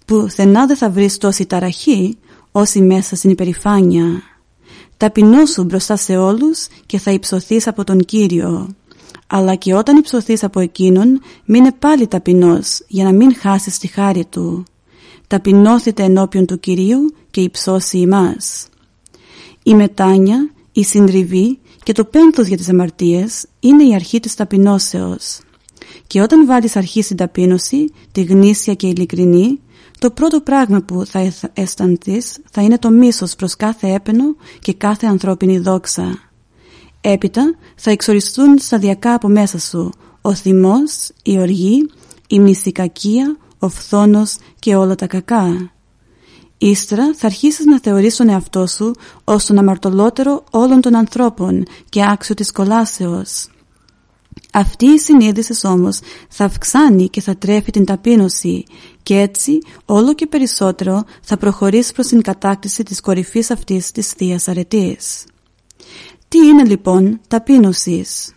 Πουθενά 0.06 0.66
δεν 0.66 0.76
θα 0.76 0.90
βρεις 0.90 1.18
τόση 1.18 1.46
ταραχή 1.46 2.18
όση 2.52 2.80
μέσα 2.80 3.16
στην 3.16 3.30
υπερηφάνεια. 3.30 4.22
Ταπεινώσου 4.96 5.64
μπροστά 5.64 5.96
σε 5.96 6.16
όλους 6.16 6.66
και 6.86 6.98
θα 6.98 7.10
υψωθείς 7.10 7.66
από 7.66 7.84
τον 7.84 7.98
Κύριο. 7.98 8.74
Αλλά 9.26 9.54
και 9.54 9.74
όταν 9.74 9.96
υψωθείς 9.96 10.44
από 10.44 10.60
Εκείνον, 10.60 11.20
μείνε 11.44 11.72
πάλι 11.72 12.06
ταπεινός 12.06 12.80
για 12.88 13.04
να 13.04 13.12
μην 13.12 13.34
χάσεις 13.34 13.78
τη 13.78 13.86
χάρη 13.86 14.24
Του. 14.24 14.64
Ταπεινώθητε 15.26 16.02
ενώπιον 16.02 16.46
του 16.46 16.60
Κυρίου 16.60 17.14
και 17.30 17.40
υψώσει 17.40 17.98
ημάς. 17.98 18.66
Η 19.62 19.74
μετάνια, 19.74 20.50
η 20.72 20.84
συντριβή 20.84 21.58
και 21.82 21.92
το 21.92 22.04
πένθος 22.04 22.46
για 22.46 22.56
τις 22.56 22.68
αμαρτίες 22.68 23.46
είναι 23.60 23.84
η 23.84 23.94
αρχή 23.94 24.20
της 24.20 24.34
ταπεινώσεως. 24.34 25.40
Και 26.06 26.20
όταν 26.20 26.46
βάλεις 26.46 26.76
αρχή 26.76 27.02
στην 27.02 27.16
ταπείνωση, 27.16 27.92
τη 28.12 28.22
γνήσια 28.22 28.74
και 28.74 28.86
ειλικρινή, 28.86 29.60
το 29.98 30.10
πρώτο 30.10 30.40
πράγμα 30.40 30.80
που 30.80 31.06
θα 31.06 31.32
αισθανθείς 31.52 32.38
θα 32.50 32.62
είναι 32.62 32.78
το 32.78 32.90
μίσος 32.90 33.36
προς 33.36 33.56
κάθε 33.56 33.92
έπαινο 33.94 34.36
και 34.58 34.74
κάθε 34.74 35.06
ανθρώπινη 35.06 35.58
δόξα. 35.58 36.18
Έπειτα 37.00 37.54
θα 37.76 37.90
εξοριστούν 37.90 38.58
σταδιακά 38.58 39.14
από 39.14 39.28
μέσα 39.28 39.58
σου 39.58 39.92
ο 40.20 40.34
θυμός, 40.34 41.10
η 41.22 41.38
οργή, 41.38 41.90
η 42.26 42.38
μυστικακία, 42.38 43.36
ο 43.58 43.68
φθόνος 43.68 44.36
και 44.58 44.76
όλα 44.76 44.94
τα 44.94 45.06
κακά. 45.06 45.71
Ύστερα 46.62 47.14
θα 47.16 47.26
αρχίσεις 47.26 47.64
να 47.64 47.80
θεωρείς 47.80 48.16
τον 48.16 48.28
εαυτό 48.28 48.66
σου 48.66 48.92
ως 49.24 49.46
τον 49.46 49.58
αμαρτωλότερο 49.58 50.44
όλων 50.50 50.80
των 50.80 50.94
ανθρώπων 50.94 51.66
και 51.88 52.04
άξιο 52.04 52.34
της 52.34 52.52
κολάσεως. 52.52 53.48
Αυτή 54.52 54.86
η 54.86 54.98
συνείδησης 54.98 55.64
όμως 55.64 56.00
θα 56.28 56.44
αυξάνει 56.44 57.08
και 57.08 57.20
θα 57.20 57.36
τρέφει 57.36 57.70
την 57.70 57.84
ταπείνωση 57.84 58.64
και 59.02 59.20
έτσι 59.20 59.58
όλο 59.84 60.14
και 60.14 60.26
περισσότερο 60.26 61.04
θα 61.22 61.36
προχωρήσει 61.36 61.92
προς 61.92 62.06
την 62.06 62.22
κατάκτηση 62.22 62.82
της 62.82 63.00
κορυφής 63.00 63.50
αυτής 63.50 63.90
της 63.90 64.08
θείας 64.08 64.48
αρετής. 64.48 65.24
Τι 66.28 66.38
είναι 66.38 66.64
λοιπόν 66.64 67.20
ταπείνωσης; 67.28 68.34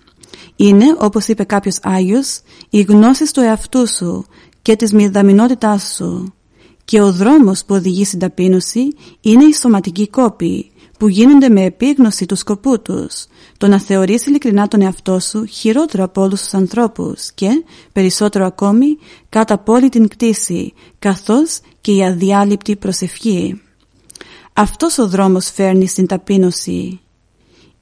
Είναι, 0.55 0.95
όπως 0.99 1.27
είπε 1.27 1.43
κάποιος 1.43 1.79
Άγιος, 1.81 2.41
η 2.69 2.81
γνώση 2.81 3.33
του 3.33 3.39
εαυτού 3.39 3.87
σου 3.87 4.25
και 4.61 4.75
της 4.75 4.93
μηδαμινότητάς 4.93 5.93
σου. 5.95 6.33
Και 6.85 7.01
ο 7.01 7.11
δρόμος 7.11 7.65
που 7.65 7.75
οδηγεί 7.75 8.05
στην 8.05 8.19
ταπείνωση 8.19 8.87
είναι 9.21 9.43
η 9.43 9.53
σωματική 9.53 10.09
κόπη, 10.09 10.71
που 10.99 11.07
γίνονται 11.07 11.49
με 11.49 11.63
επίγνωση 11.63 12.25
του 12.25 12.35
σκοπού 12.35 12.81
τους, 12.81 13.25
το 13.57 13.67
να 13.67 13.79
θεωρείς 13.79 14.25
ειλικρινά 14.25 14.67
τον 14.67 14.81
εαυτό 14.81 15.19
σου 15.19 15.45
χειρότερο 15.45 16.03
από 16.03 16.21
όλους 16.21 16.41
τους 16.41 16.53
ανθρώπους 16.53 17.31
και, 17.31 17.63
περισσότερο 17.91 18.45
ακόμη, 18.45 18.97
κάτω 19.29 19.53
από 19.53 19.73
όλη 19.73 19.89
την 19.89 20.07
κτήση, 20.07 20.73
καθώς 20.99 21.59
και 21.81 21.91
η 21.91 22.05
αδιάλειπτη 22.05 22.75
προσευχή. 22.75 23.61
Αυτός 24.53 24.97
ο 24.97 25.07
δρόμος 25.07 25.51
φέρνει 25.51 25.87
στην 25.87 26.07
ταπείνωση. 26.07 26.99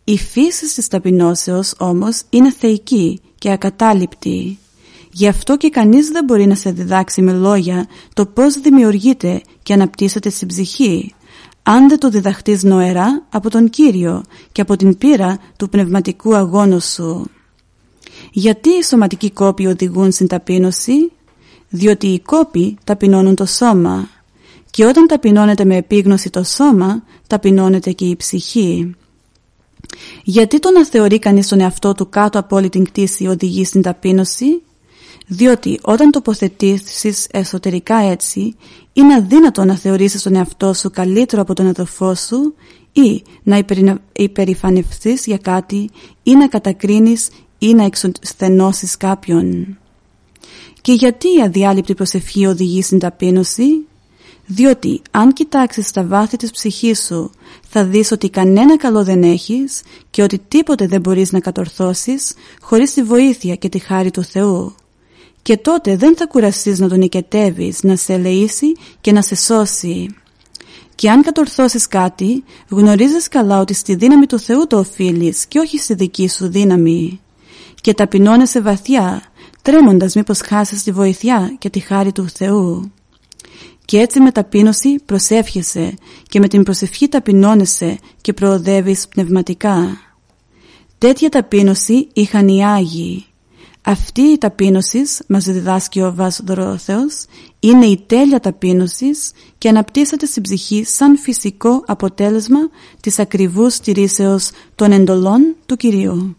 Η 0.03 0.17
φύση 0.17 0.75
της 0.75 0.87
ταπεινώσεως 0.87 1.73
όμως 1.77 2.21
είναι 2.29 2.51
θεϊκή 2.51 3.21
και 3.37 3.51
ακατάληπτη. 3.51 4.57
Γι' 5.15 5.27
αυτό 5.27 5.57
και 5.57 5.69
κανείς 5.69 6.09
δεν 6.09 6.23
μπορεί 6.23 6.45
να 6.45 6.55
σε 6.55 6.71
διδάξει 6.71 7.21
με 7.21 7.31
λόγια 7.31 7.87
το 8.13 8.25
πώς 8.25 8.59
δημιουργείται 8.59 9.41
και 9.63 9.73
αναπτύσσεται 9.73 10.29
στην 10.29 10.47
ψυχή, 10.47 11.13
αν 11.63 11.89
δεν 11.89 11.99
το 11.99 12.09
διδαχτείς 12.09 12.63
νοερά 12.63 13.23
από 13.29 13.49
τον 13.49 13.69
Κύριο 13.69 14.23
και 14.51 14.61
από 14.61 14.75
την 14.75 14.97
πείρα 14.97 15.37
του 15.57 15.69
πνευματικού 15.69 16.35
αγώνου 16.35 16.81
σου. 16.81 17.29
Γιατί 18.31 18.69
οι 18.69 18.83
σωματικοί 18.83 19.31
κόποι 19.31 19.65
οδηγούν 19.65 20.11
στην 20.11 20.27
ταπείνωση; 20.27 21.11
Διότι 21.69 22.07
οι 22.07 22.19
κόποι 22.19 22.77
ταπεινώνουν 22.83 23.35
το 23.35 23.45
σώμα 23.45 24.09
και 24.69 24.85
όταν 24.85 25.07
ταπεινώνεται 25.07 25.65
με 25.65 25.75
επίγνωση 25.75 26.29
το 26.29 26.43
σώμα, 26.43 27.03
ταπεινώνεται 27.27 27.91
και 27.91 28.05
η 28.05 28.15
ψυχή. 28.15 28.95
Γιατί 30.23 30.59
το 30.59 30.71
να 30.71 30.85
θεωρεί 30.85 31.19
κανείς 31.19 31.47
τον 31.47 31.59
εαυτό 31.59 31.93
του 31.93 32.09
κάτω 32.09 32.39
από 32.39 32.55
όλη 32.55 32.69
την 32.69 32.83
κτήση 32.83 33.27
οδηγεί 33.27 33.65
στην 33.65 33.81
ταπείνωση; 33.81 34.61
Διότι 35.27 35.79
όταν 35.81 36.11
τοποθετήσεις 36.11 37.27
εσωτερικά 37.31 37.95
έτσι, 37.95 38.55
είναι 38.93 39.13
αδύνατο 39.13 39.63
να 39.63 39.75
θεωρήσεις 39.75 40.21
τον 40.21 40.35
εαυτό 40.35 40.73
σου 40.73 40.89
καλύτερο 40.89 41.41
από 41.41 41.53
τον 41.53 41.67
αδελφό 41.67 42.15
σου 42.15 42.55
ή 42.91 43.23
να 43.43 43.63
υπερηφανευτείς 44.13 45.25
για 45.25 45.37
κάτι 45.37 45.89
ή 46.23 46.35
να 46.35 46.47
κατακρίνεις 46.47 47.29
ή 47.57 47.73
να 47.73 47.83
εξοσθενώσεις 47.83 48.97
κάποιον. 48.97 49.77
Και 50.81 50.93
γιατί 50.93 51.27
η 51.27 51.41
αδιάλειπτη 51.41 51.93
προσευχή 51.93 52.45
οδηγεί 52.45 52.81
στην 52.81 52.99
ταπείνωση; 52.99 53.85
Διότι 54.45 55.01
αν 55.11 55.33
κοιτάξεις 55.33 55.87
στα 55.87 56.03
βάθη 56.03 56.37
της 56.37 56.51
ψυχής 56.51 57.05
σου 57.05 57.31
θα 57.67 57.85
δεις 57.85 58.11
ότι 58.11 58.29
κανένα 58.29 58.77
καλό 58.77 59.03
δεν 59.03 59.23
έχεις 59.23 59.81
και 60.09 60.23
ότι 60.23 60.39
τίποτε 60.47 60.87
δεν 60.87 61.01
μπορείς 61.01 61.31
να 61.31 61.39
κατορθώσεις 61.39 62.33
χωρίς 62.61 62.93
τη 62.93 63.03
βοήθεια 63.03 63.55
και 63.55 63.69
τη 63.69 63.79
χάρη 63.79 64.11
του 64.11 64.23
Θεού 64.23 64.75
και 65.43 65.57
τότε 65.57 65.95
δεν 65.95 66.15
θα 66.17 66.27
κουραστείς 66.27 66.79
να 66.79 66.89
τον 66.89 66.97
νικετεύεις, 66.97 67.83
να 67.83 67.95
σε 67.95 68.13
ελεήσει 68.13 68.75
και 69.01 69.11
να 69.11 69.21
σε 69.21 69.35
σώσει. 69.35 70.15
Και 70.95 71.09
αν 71.09 71.21
κατορθώσεις 71.21 71.87
κάτι, 71.87 72.43
γνωρίζεις 72.69 73.27
καλά 73.27 73.59
ότι 73.59 73.73
στη 73.73 73.95
δύναμη 73.95 74.25
του 74.25 74.39
Θεού 74.39 74.67
το 74.67 74.77
οφείλεις 74.77 75.45
και 75.45 75.59
όχι 75.59 75.77
στη 75.77 75.93
δική 75.93 76.29
σου 76.29 76.49
δύναμη. 76.49 77.21
Και 77.81 77.93
ταπεινώνεσαι 77.93 78.61
βαθιά, 78.61 79.23
τρέμοντας 79.61 80.15
μήπως 80.15 80.39
χάσεις 80.39 80.83
τη 80.83 80.91
βοηθειά 80.91 81.55
και 81.59 81.69
τη 81.69 81.79
χάρη 81.79 82.11
του 82.11 82.29
Θεού. 82.29 82.91
Και 83.85 83.99
έτσι 83.99 84.19
με 84.19 84.31
ταπείνωση 84.31 84.95
προσεύχεσαι 85.05 85.93
και 86.29 86.39
με 86.39 86.47
την 86.47 86.63
προσευχή 86.63 87.07
ταπεινώνεσαι 87.07 87.97
και 88.21 88.33
προοδεύεις 88.33 89.07
πνευματικά. 89.07 89.97
Τέτοια 90.97 91.29
ταπείνωση 91.29 92.07
είχαν 92.13 92.47
οι 92.47 92.65
Άγιοι 92.65 93.25
αυτή 93.85 94.21
η 94.21 94.37
ταπείνωσης, 94.37 95.21
μας 95.27 95.43
διδάσκει 95.43 96.01
ο 96.01 96.13
Βάσδωρος 96.15 96.85
είναι 97.59 97.85
η 97.85 98.03
τέλεια 98.07 98.39
ταπείνωσης 98.39 99.31
και 99.57 99.69
αναπτύσσεται 99.69 100.25
στην 100.25 100.41
ψυχή 100.41 100.83
σαν 100.83 101.17
φυσικό 101.17 101.83
αποτέλεσμα 101.85 102.59
της 102.99 103.19
ακριβούς 103.19 103.73
στηρίσεως 103.73 104.51
των 104.75 104.91
εντολών 104.91 105.55
του 105.65 105.75
Κυρίου. 105.75 106.35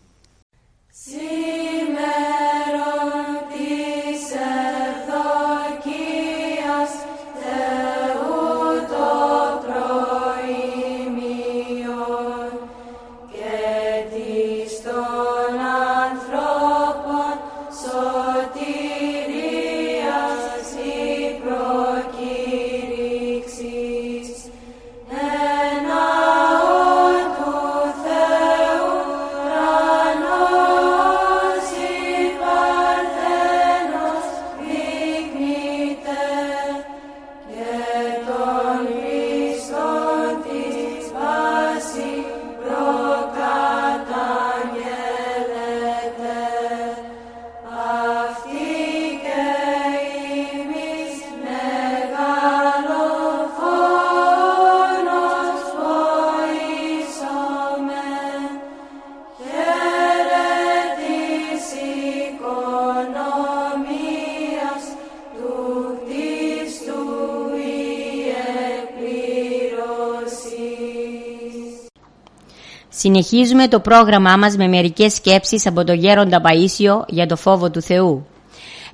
Συνεχίζουμε 73.05 73.69
το 73.69 73.81
πρόγραμμά 73.81 74.37
μας 74.37 74.57
με 74.57 74.69
μερικές 74.69 75.12
σκέψεις 75.12 75.67
από 75.67 75.85
τον 75.85 75.97
Γέροντα 75.97 76.40
Παΐσιο 76.45 77.07
για 77.07 77.27
το 77.27 77.37
φόβο 77.37 77.71
του 77.71 77.83
Θεού. 77.83 78.27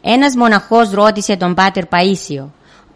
Ένας 0.01 0.35
μοναχός 0.37 0.91
ρώτησε 0.91 1.37
τον 1.37 1.55
Πάτερ 1.55 1.85
Παΐσιο 1.91 2.45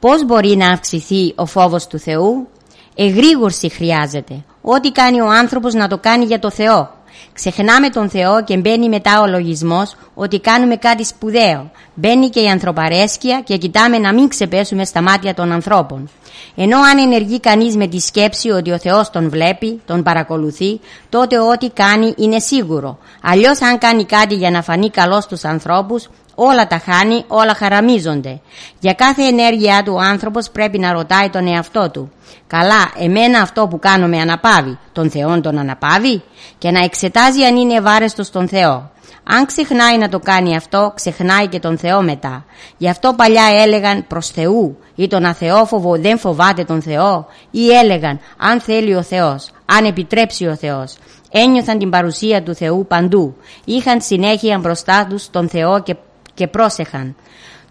πώς 0.01 0.25
μπορεί 0.25 0.57
να 0.57 0.69
αυξηθεί 0.69 1.33
ο 1.37 1.47
φόβος 1.47 1.87
του 1.87 1.99
Θεού; 1.99 2.49
Εγρήγορση 2.95 3.69
χρειάζεται. 3.69 4.45
Ό,τι 4.63 4.93
κάνει 4.93 5.21
ο 5.21 5.31
άνθρωπος 5.31 5.75
να 5.75 5.89
το 5.89 5.99
κάνει 5.99 6.25
για 6.25 6.39
το 6.39 6.51
Θεό. 6.51 6.91
Ξεχνάμε 7.33 7.89
τον 7.89 8.11
Θεό 8.11 8.45
και 8.45 8.57
μπαίνει 8.57 8.89
μετά 8.89 9.21
ο 9.21 9.27
λογισμός 9.27 9.97
ότι 10.15 10.41
κάνουμε 10.41 10.77
κάτι 10.77 11.05
σπουδαίο. 11.05 11.71
Μπαίνει 11.95 12.29
και 12.29 12.41
η 12.41 12.47
ανθρωπαρέσκεια 12.47 13.41
και 13.45 13.57
κοιτάμε 13.57 13.99
να 13.99 14.15
μην 14.15 14.29
ξεπέσουμε 14.29 14.85
στα 14.85 15.03
μάτια 15.03 15.35
των 15.35 15.53
ανθρώπων. 15.53 16.11
Ενώ 16.57 16.79
αν 16.81 16.99
ενεργεί 16.99 17.41
κανείς 17.41 17.77
με 17.77 17.87
τη 17.87 18.01
σκέψη 18.01 18.51
ότι 18.51 18.71
ο 18.71 18.79
Θεός 18.79 19.11
τον 19.11 19.31
βλέπει, 19.31 19.81
τον 19.87 20.03
παρακολουθεί, 20.03 20.81
τότε 21.09 21.39
ό,τι 21.39 21.71
κάνει 21.71 22.15
είναι 22.17 22.39
σίγουρο. 22.39 22.99
Αλλιώς 23.23 23.63
αν 23.63 23.79
κάνει 23.79 24.05
κάτι 24.05 24.35
για 24.35 24.51
να 24.51 24.63
φανεί 24.63 24.91
καλός 24.91 25.25
στους 25.25 25.45
ανθρώπους, 25.45 26.09
Όλα 26.35 26.67
τα 26.67 26.79
χάνει, 26.79 27.25
όλα 27.29 27.55
χαραμίζονται. 27.55 28.41
Για 28.79 28.93
κάθε 28.93 29.23
ενέργειά 29.23 29.83
του 29.83 29.93
ο 29.97 30.01
άνθρωπος 30.01 30.51
πρέπει 30.51 30.79
να 30.79 30.93
ρωτάει 30.93 31.31
τον 31.31 31.47
εαυτό 31.47 31.91
του. 31.91 32.13
Καλά, 32.47 32.93
εμένα 32.99 33.41
αυτό 33.41 33.67
που 33.67 33.79
κάνω 33.79 34.07
με 34.07 34.19
αναπάβει, 34.19 34.79
τον 34.93 35.11
Θεόν 35.11 35.43
τον 35.43 35.59
αναπάβει; 35.59 36.23
Και 36.59 36.71
να 36.71 36.85
εξετάζει 36.85 37.43
αν 37.43 37.57
είναι 37.57 37.75
ευάρεστος 37.75 38.31
τον 38.31 38.49
Θεό. 38.49 38.91
Αν 39.25 39.47
ξεχνάει 39.47 39.99
να 39.99 40.09
το 40.09 40.19
κάνει 40.19 40.57
αυτό, 40.57 40.93
ξεχνάει 40.95 41.47
και 41.47 41.59
τον 41.59 41.79
Θεό 41.79 42.03
μετά. 42.03 42.45
Γι' 42.77 42.89
αυτό 42.89 43.13
παλιά 43.17 43.45
έλεγαν 43.63 44.07
προς 44.07 44.29
Θεού 44.29 44.79
ή 44.95 45.07
τον 45.07 45.25
αθεόφοβο 45.25 45.99
δεν 45.99 46.19
φοβάται 46.19 46.65
τον 46.65 46.83
Θεό 46.83 47.27
ή 47.51 47.71
έλεγαν 47.71 48.21
αν 48.37 48.61
θέλει 48.61 48.95
ο 48.95 49.03
Θεός, 49.03 49.51
αν 49.65 49.85
επιτρέψει 49.85 50.47
ο 50.47 50.57
Θεός. 50.57 50.97
Ένιωθαν 51.31 51.79
την 51.79 51.91
παρουσία 51.91 52.43
του 52.43 52.55
Θεού 52.55 52.87
παντού. 52.89 53.37
Είχαν 53.65 54.01
συνέχεια 54.01 54.59
μπροστά 54.59 55.07
τους 55.09 55.31
τον 55.31 55.49
Θεό 55.49 55.83
και, 55.83 55.97
και 56.35 56.47
πρόσεχαν. 56.47 57.17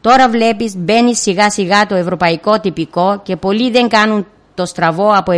Τώρα 0.01 0.29
βλέπεις 0.29 0.75
μπαίνει 0.77 1.15
σιγά 1.15 1.49
σιγά 1.49 1.85
το 1.85 1.95
ευρωπαϊκό 1.95 2.59
τυπικό 2.59 3.19
και 3.23 3.35
πολλοί 3.35 3.71
δεν 3.71 3.87
κάνουν 3.87 4.27
το 4.53 4.65
στραβό 4.65 5.11
από 5.15 5.31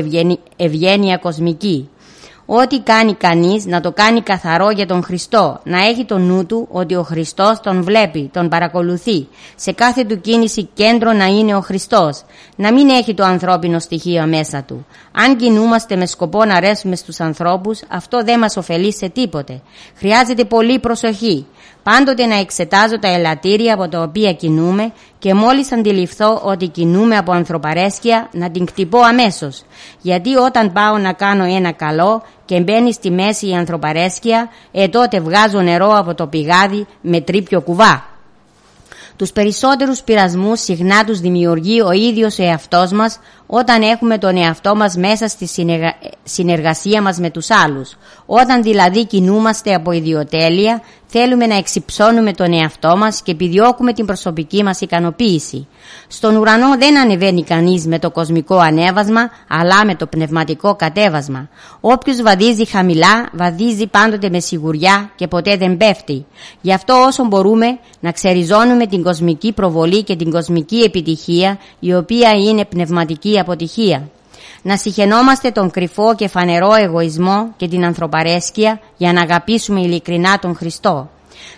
ευγένεια 0.55 1.17
κοσμική. 1.17 1.89
Ό,τι 2.47 2.79
κάνει 2.79 3.13
κανείς 3.13 3.65
να 3.65 3.81
το 3.81 3.91
κάνει 3.91 4.21
καθαρό 4.21 4.69
για 4.69 4.85
τον 4.85 5.03
Χριστό, 5.03 5.59
να 5.63 5.85
έχει 5.85 6.05
το 6.05 6.17
νου 6.17 6.45
του 6.45 6.67
ότι 6.71 6.95
ο 6.95 7.03
Χριστός 7.03 7.59
τον 7.59 7.83
βλέπει, 7.83 8.29
τον 8.33 8.49
παρακολουθεί. 8.49 9.27
Σε 9.55 9.71
κάθε 9.71 10.03
του 10.03 10.21
κίνηση 10.21 10.69
κέντρο 10.73 11.11
να 11.11 11.25
είναι 11.25 11.55
ο 11.55 11.61
Χριστός, 11.61 12.23
να 12.55 12.73
μην 12.73 12.89
έχει 12.89 13.13
το 13.13 13.23
ανθρώπινο 13.23 13.79
στοιχείο 13.79 14.27
μέσα 14.27 14.63
του. 14.63 14.85
Αν 15.11 15.35
κινούμαστε 15.35 15.95
με 15.95 16.05
σκοπό 16.05 16.45
να 16.45 16.55
αρέσουμε 16.55 16.95
στους 16.95 17.19
ανθρώπους, 17.19 17.81
αυτό 17.87 18.23
δεν 18.23 18.39
μας 18.39 18.57
ωφελεί 18.57 18.93
σε 18.93 19.09
τίποτε. 19.09 19.61
Χρειάζεται 19.95 20.45
πολύ 20.45 20.79
προσοχή. 20.79 21.45
Πάντοτε 21.89 22.25
να 22.25 22.35
εξετάζω 22.35 22.99
τα 22.99 23.07
ελαττήρια 23.07 23.73
από 23.73 23.87
τα 23.87 24.01
οποία 24.01 24.33
κινούμε 24.33 24.91
και 25.19 25.33
μόλις 25.33 25.71
αντιληφθώ 25.71 26.41
ότι 26.43 26.67
κινούμε 26.67 27.17
από 27.17 27.31
ανθρωπαρέσκεια 27.31 28.29
να 28.31 28.51
την 28.51 28.65
κτυπώ 28.65 28.99
αμέσως. 28.99 29.63
Γιατί 30.01 30.35
όταν 30.35 30.71
πάω 30.71 30.97
να 30.97 31.13
κάνω 31.13 31.43
ένα 31.43 31.71
καλό 31.71 32.23
και 32.45 32.59
μπαίνει 32.59 32.93
στη 32.93 33.11
μέση 33.11 33.47
η 33.49 33.53
ανθρωπαρέσκεια, 33.53 34.49
ε 34.71 34.87
τότε 34.87 35.19
βγάζω 35.19 35.61
νερό 35.61 35.97
από 35.97 36.13
το 36.13 36.27
πηγάδι 36.27 36.85
με 37.01 37.21
τρίπιο 37.21 37.61
κουβά. 37.61 38.05
Τους 39.15 39.31
περισσότερους 39.31 40.01
πειρασμούς 40.01 40.59
συχνά 40.59 41.03
τους 41.03 41.19
δημιουργεί 41.19 41.81
ο 41.81 41.91
ίδιος 41.91 42.39
ο 42.39 42.43
εαυτός 42.43 42.91
μας 42.91 43.19
όταν 43.47 43.81
έχουμε 43.81 44.17
τον 44.17 44.37
εαυτό 44.37 44.75
μας 44.75 44.95
μέσα 44.95 45.27
στη 45.27 45.49
συνεργασία 46.23 47.01
μας 47.01 47.17
με 47.17 47.29
τους 47.29 47.49
άλλους. 47.51 47.95
Όταν 48.25 48.63
δηλαδή 48.63 49.05
κινούμαστε 49.05 49.73
από 49.73 49.91
ιδιοτέλεια, 49.91 50.81
θέλουμε 51.05 51.45
να 51.45 51.55
εξυψώνουμε 51.55 52.33
τον 52.33 52.53
εαυτό 52.53 52.97
μας 52.97 53.21
και 53.21 53.31
επιδιώκουμε 53.31 53.93
την 53.93 54.05
προσωπική 54.05 54.63
μας 54.63 54.81
ικανοποίηση. 54.81 55.67
Στον 56.07 56.35
ουρανό 56.35 56.77
δεν 56.77 56.97
ανεβαίνει 56.97 57.43
κανείς 57.43 57.87
με 57.87 57.99
το 57.99 58.11
κοσμικό 58.11 58.57
ανέβασμα, 58.57 59.29
αλλά 59.47 59.85
με 59.85 59.95
το 59.95 60.07
πνευματικό 60.07 60.75
κατέβασμα. 60.75 61.49
Όποιος 61.79 62.21
βαδίζει 62.21 62.65
χαμηλά, 62.65 63.29
βαδίζει 63.33 63.87
πάντοτε 63.87 64.29
με 64.29 64.39
σιγουριά 64.39 65.11
και 65.15 65.27
ποτέ 65.27 65.57
δεν 65.57 65.77
πέφτει. 65.77 66.25
Γι' 66.61 66.73
αυτό 66.73 66.93
όσο 67.07 67.25
μπορούμε 67.25 67.79
να 67.99 68.11
ξεριζώνουμε 68.11 68.85
την 68.85 69.03
κοσμική 69.03 69.51
προβολή 69.51 70.03
και 70.03 70.15
την 70.15 70.31
κοσμική 70.31 70.77
επιτυχία, 70.77 71.59
η 71.79 71.93
οποία 71.93 72.31
είναι 72.31 72.65
πνευματική 72.65 73.34
αποτυχία. 73.39 74.09
Να 74.61 74.77
συχαινόμαστε 74.77 75.51
τον 75.51 75.71
κρυφό 75.71 76.15
και 76.15 76.27
φανερό 76.27 76.73
εγωισμό 76.73 77.53
και 77.57 77.67
την 77.67 77.85
ανθρωπαρέσκεια 77.85 78.79
για 78.97 79.13
να 79.13 79.21
αγαπήσουμε 79.21 79.79
ειλικρινά 79.79 80.39
τον 80.39 80.55
Χριστό. 80.55 81.09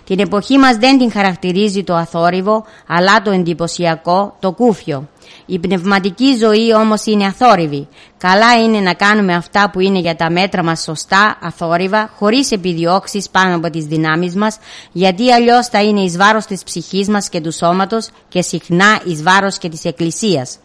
Την 0.04 0.18
εποχή 0.18 0.58
μας 0.58 0.76
δεν 0.76 0.98
την 0.98 1.12
χαρακτηρίζει 1.12 1.84
το 1.84 1.94
αθόρυβο, 1.94 2.64
αλλά 2.86 3.22
το 3.22 3.30
εντυπωσιακό, 3.30 4.36
το 4.40 4.52
κούφιο. 4.52 5.08
Η 5.46 5.58
πνευματική 5.58 6.36
ζωή 6.36 6.74
όμως 6.74 7.04
είναι 7.04 7.26
αθόρυβη. 7.26 7.88
Καλά 8.18 8.62
είναι 8.62 8.80
να 8.80 8.94
κάνουμε 8.94 9.34
αυτά 9.34 9.70
που 9.70 9.80
είναι 9.80 9.98
για 9.98 10.16
τα 10.16 10.30
μέτρα 10.30 10.64
μας 10.64 10.82
σωστά, 10.82 11.38
αθόρυβα, 11.42 12.10
χωρίς 12.18 12.50
επιδιώξεις 12.50 13.28
πάνω 13.28 13.56
από 13.56 13.70
τις 13.70 13.84
δυνάμεις 13.84 14.34
μας, 14.34 14.58
γιατί 14.92 15.32
αλλιώς 15.32 15.66
θα 15.66 15.82
είναι 15.82 16.00
εις 16.00 16.16
βάρος 16.16 16.46
της 16.46 16.62
ψυχής 16.62 17.08
μας 17.08 17.28
και 17.28 17.40
του 17.40 17.52
σώματος 17.52 18.08
και 18.28 18.42
συχνά 18.42 19.00
εις 19.04 19.22
βάρος 19.22 19.58
και 19.58 19.68
της 19.68 19.84
Εκκλησίας. 19.84 20.58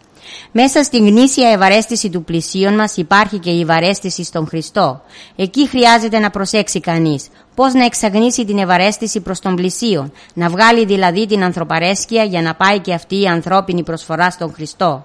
Μέσα 0.52 0.82
στην 0.82 1.06
γνήσια 1.08 1.50
ευαρέστηση 1.50 2.10
του 2.10 2.24
πλησίον 2.24 2.74
μας 2.74 2.96
υπάρχει 2.96 3.38
και 3.38 3.50
η 3.50 3.60
ευαρέστηση 3.60 4.24
στον 4.24 4.46
Χριστό. 4.46 5.02
Εκεί 5.36 5.68
χρειάζεται 5.68 6.18
να 6.18 6.30
προσέξει 6.30 6.80
κανείς 6.80 7.28
πώς 7.54 7.72
να 7.72 7.84
εξαγνίσει 7.84 8.44
την 8.44 8.58
ευαρέστηση 8.58 9.20
προς 9.20 9.40
τον 9.40 9.54
πλησίον, 9.54 10.12
να 10.34 10.48
βγάλει 10.48 10.84
δηλαδή 10.84 11.26
την 11.26 11.44
ανθρωπαρέσκεια 11.44 12.24
για 12.24 12.42
να 12.42 12.54
πάει 12.54 12.78
και 12.78 12.94
αυτή 12.94 13.20
η 13.20 13.26
ανθρώπινη 13.26 13.82
προσφορά 13.82 14.30
στον 14.30 14.52
Χριστό. 14.52 15.04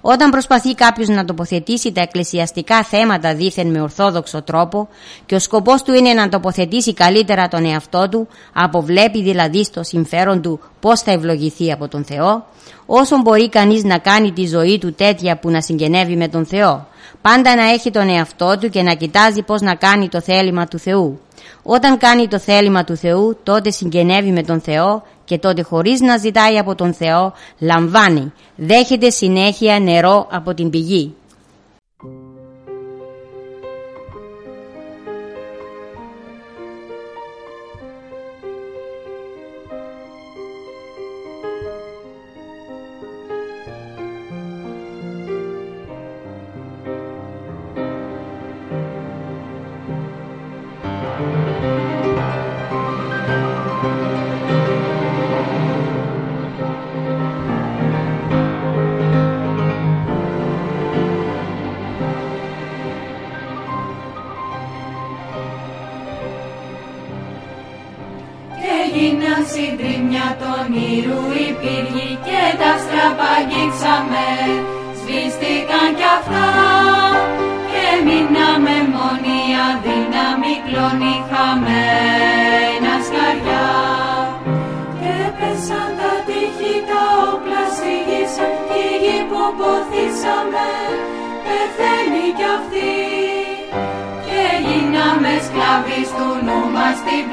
Όταν 0.00 0.30
προσπαθεί 0.30 0.74
κάποιος 0.74 1.08
να 1.08 1.24
τοποθετήσει 1.24 1.92
τα 1.92 2.00
εκκλησιαστικά 2.00 2.82
θέματα 2.82 3.34
δήθεν 3.34 3.70
με 3.70 3.80
ορθόδοξο 3.80 4.42
τρόπο 4.42 4.88
και 5.26 5.34
ο 5.34 5.38
σκοπός 5.38 5.82
του 5.82 5.94
είναι 5.94 6.12
να 6.12 6.28
τοποθετήσει 6.28 6.94
καλύτερα 6.94 7.48
τον 7.48 7.64
εαυτό 7.64 8.08
του, 8.08 8.28
αποβλέπει 8.52 9.22
δηλαδή 9.22 9.64
στο 9.64 9.82
συμφέρον 9.82 10.42
του 10.42 10.60
πώς 10.80 11.00
θα 11.00 11.10
ευλογηθεί 11.10 11.72
από 11.72 11.88
τον 11.88 12.04
Θεό, 12.04 12.46
όσο 12.86 13.20
μπορεί 13.20 13.48
κανείς 13.48 13.84
να 13.84 13.98
κάνει 13.98 14.32
τη 14.32 14.46
ζωή 14.46 14.78
του 14.78 14.92
τέτοια 14.94 15.38
που 15.38 15.50
να 15.50 15.60
συγγενεύει 15.60 16.16
με 16.16 16.28
τον 16.28 16.46
Θεό. 16.46 16.86
Πάντα 17.22 17.56
να 17.56 17.70
έχει 17.70 17.90
τον 17.90 18.08
εαυτό 18.08 18.58
του 18.60 18.68
και 18.68 18.82
να 18.82 18.94
κοιτάζει 18.94 19.42
πώς 19.42 19.60
να 19.60 19.74
κάνει 19.74 20.08
το 20.08 20.20
θέλημα 20.20 20.66
του 20.66 20.78
Θεού. 20.78 21.20
Όταν 21.62 21.98
κάνει 21.98 22.28
το 22.28 22.38
θέλημα 22.38 22.84
του 22.84 22.96
Θεού, 22.96 23.38
τότε 23.42 23.70
συγγενεύει 23.70 24.30
με 24.30 24.42
τον 24.42 24.60
Θεό 24.60 25.02
και 25.24 25.38
τότε 25.38 25.62
χωρίς 25.62 26.00
να 26.00 26.16
ζητάει 26.16 26.58
από 26.58 26.74
τον 26.74 26.94
Θεό, 26.94 27.32
λαμβάνει, 27.58 28.32
δέχεται 28.56 29.10
συνέχεια 29.10 29.80
νερό 29.80 30.26
από 30.30 30.54
την 30.54 30.70
πηγή. 30.70 31.14
Είχαμε 81.12 81.80
ένα 82.76 82.94
σκαλιά. 83.06 83.68
και 85.00 85.16
πέσαν 85.38 85.90
τα 85.98 86.12
τείχη 86.26 86.74
τα 86.88 87.02
όπλα 87.30 87.62
σιγήσαν 87.76 88.52
και 88.68 88.80
η 88.90 88.94
γη 89.02 89.18
ποθήσαμε 89.58 90.68
πεθαίνει 91.44 92.26
κι 92.38 92.46
αυτή 92.56 92.94
και 94.26 94.42
γίναμε 94.66 95.32
σκλάβοι 95.46 96.00
του 96.16 96.28
νου 96.44 96.60
μας 96.74 96.98
την. 97.06 97.24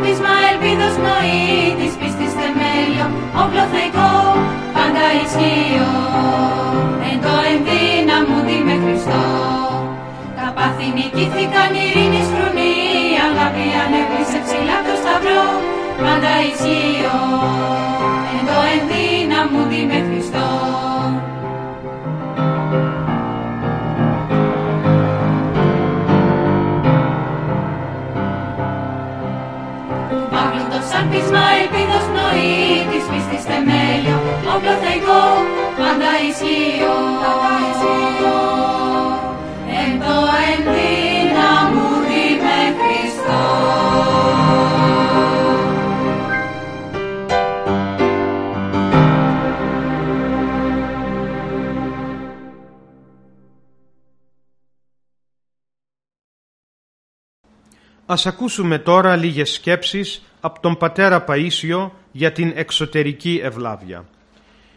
Ελπίσμα 0.00 0.34
ελπίδος 0.50 0.94
πνοή 1.00 1.46
της 1.78 1.92
πίστης 1.98 2.32
θεμέλιο 2.38 3.06
Όπλο 3.42 3.64
θεϊκό 3.72 4.12
πάντα 4.76 5.04
ισχύω. 5.22 5.92
Εν 7.08 7.18
το 7.24 7.34
ενδύναμου 7.52 8.38
με 8.66 8.74
Χριστό. 8.82 9.24
Τα 10.38 10.46
πάθη 10.56 10.86
νικήθηκαν 10.96 11.70
ειρήνη 11.82 12.22
στρουνή 12.28 12.74
Αγάπη 13.26 13.66
ανέβησε 13.82 14.38
ψηλά 14.44 14.78
το 14.86 14.94
σταυρό 15.00 15.44
Πάντα 16.02 16.32
ισχύω. 16.50 17.18
Εν 18.36 18.42
το 18.48 18.58
ενδύναμου 18.74 19.62
με 19.90 19.98
Χριστό. 20.06 20.57
Ας 58.10 58.26
ακούσουμε 58.26 58.78
τώρα 58.78 59.16
λίγες 59.16 59.50
σκέψεις 59.50 60.22
από 60.40 60.60
τον 60.60 60.76
πατέρα 60.76 61.24
Παΐσιο 61.28 61.90
για 62.12 62.32
την 62.32 62.52
εξωτερική 62.54 63.40
ευλάβεια. 63.42 64.04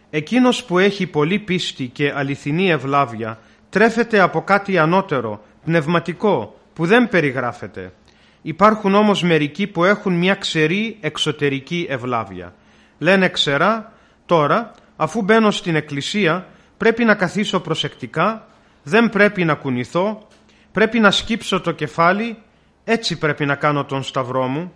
Εκείνος 0.09 0.63
που 0.63 0.79
έχει 0.79 1.07
πολύ 1.07 1.39
πίστη 1.39 1.87
και 1.87 2.13
αληθινή 2.15 2.69
ευλάβεια 2.69 3.39
τρέφεται 3.69 4.19
από 4.19 4.41
κάτι 4.41 4.77
ανώτερο, 4.77 5.43
πνευματικό, 5.65 6.59
που 6.73 6.85
δεν 6.85 7.09
περιγράφεται. 7.09 7.93
Υπάρχουν 8.41 8.95
όμως 8.95 9.23
μερικοί 9.23 9.67
που 9.67 9.83
έχουν 9.83 10.13
μια 10.13 10.35
ξερή 10.35 10.97
εξωτερική 11.01 11.85
ευλάβεια. 11.89 12.53
Λένε 12.97 13.29
ξερά, 13.29 13.93
τώρα, 14.25 14.71
αφού 14.95 15.21
μπαίνω 15.21 15.51
στην 15.51 15.75
εκκλησία, 15.75 16.47
πρέπει 16.77 17.03
να 17.03 17.15
καθίσω 17.15 17.59
προσεκτικά, 17.59 18.47
δεν 18.83 19.09
πρέπει 19.09 19.43
να 19.45 19.53
κουνηθώ, 19.53 20.27
πρέπει 20.71 20.99
να 20.99 21.11
σκύψω 21.11 21.61
το 21.61 21.71
κεφάλι, 21.71 22.37
έτσι 22.83 23.17
πρέπει 23.17 23.45
να 23.45 23.55
κάνω 23.55 23.85
τον 23.85 24.03
σταυρό 24.03 24.47
μου. 24.47 24.73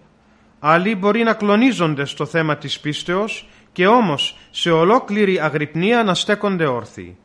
Άλλοι 0.60 0.96
μπορεί 0.96 1.24
να 1.24 1.34
κλονίζονται 1.34 2.06
στο 2.06 2.26
θέμα 2.26 2.58
της 2.58 2.80
πίστεως 2.80 3.48
και 3.72 3.88
όμως 3.88 4.38
σε 4.52 4.72
ολόκληρη 4.72 5.40
αγρυπνία 5.40 6.04
να 6.04 6.14
στέκονται 6.14 6.66
όρθιοι. 6.66 7.18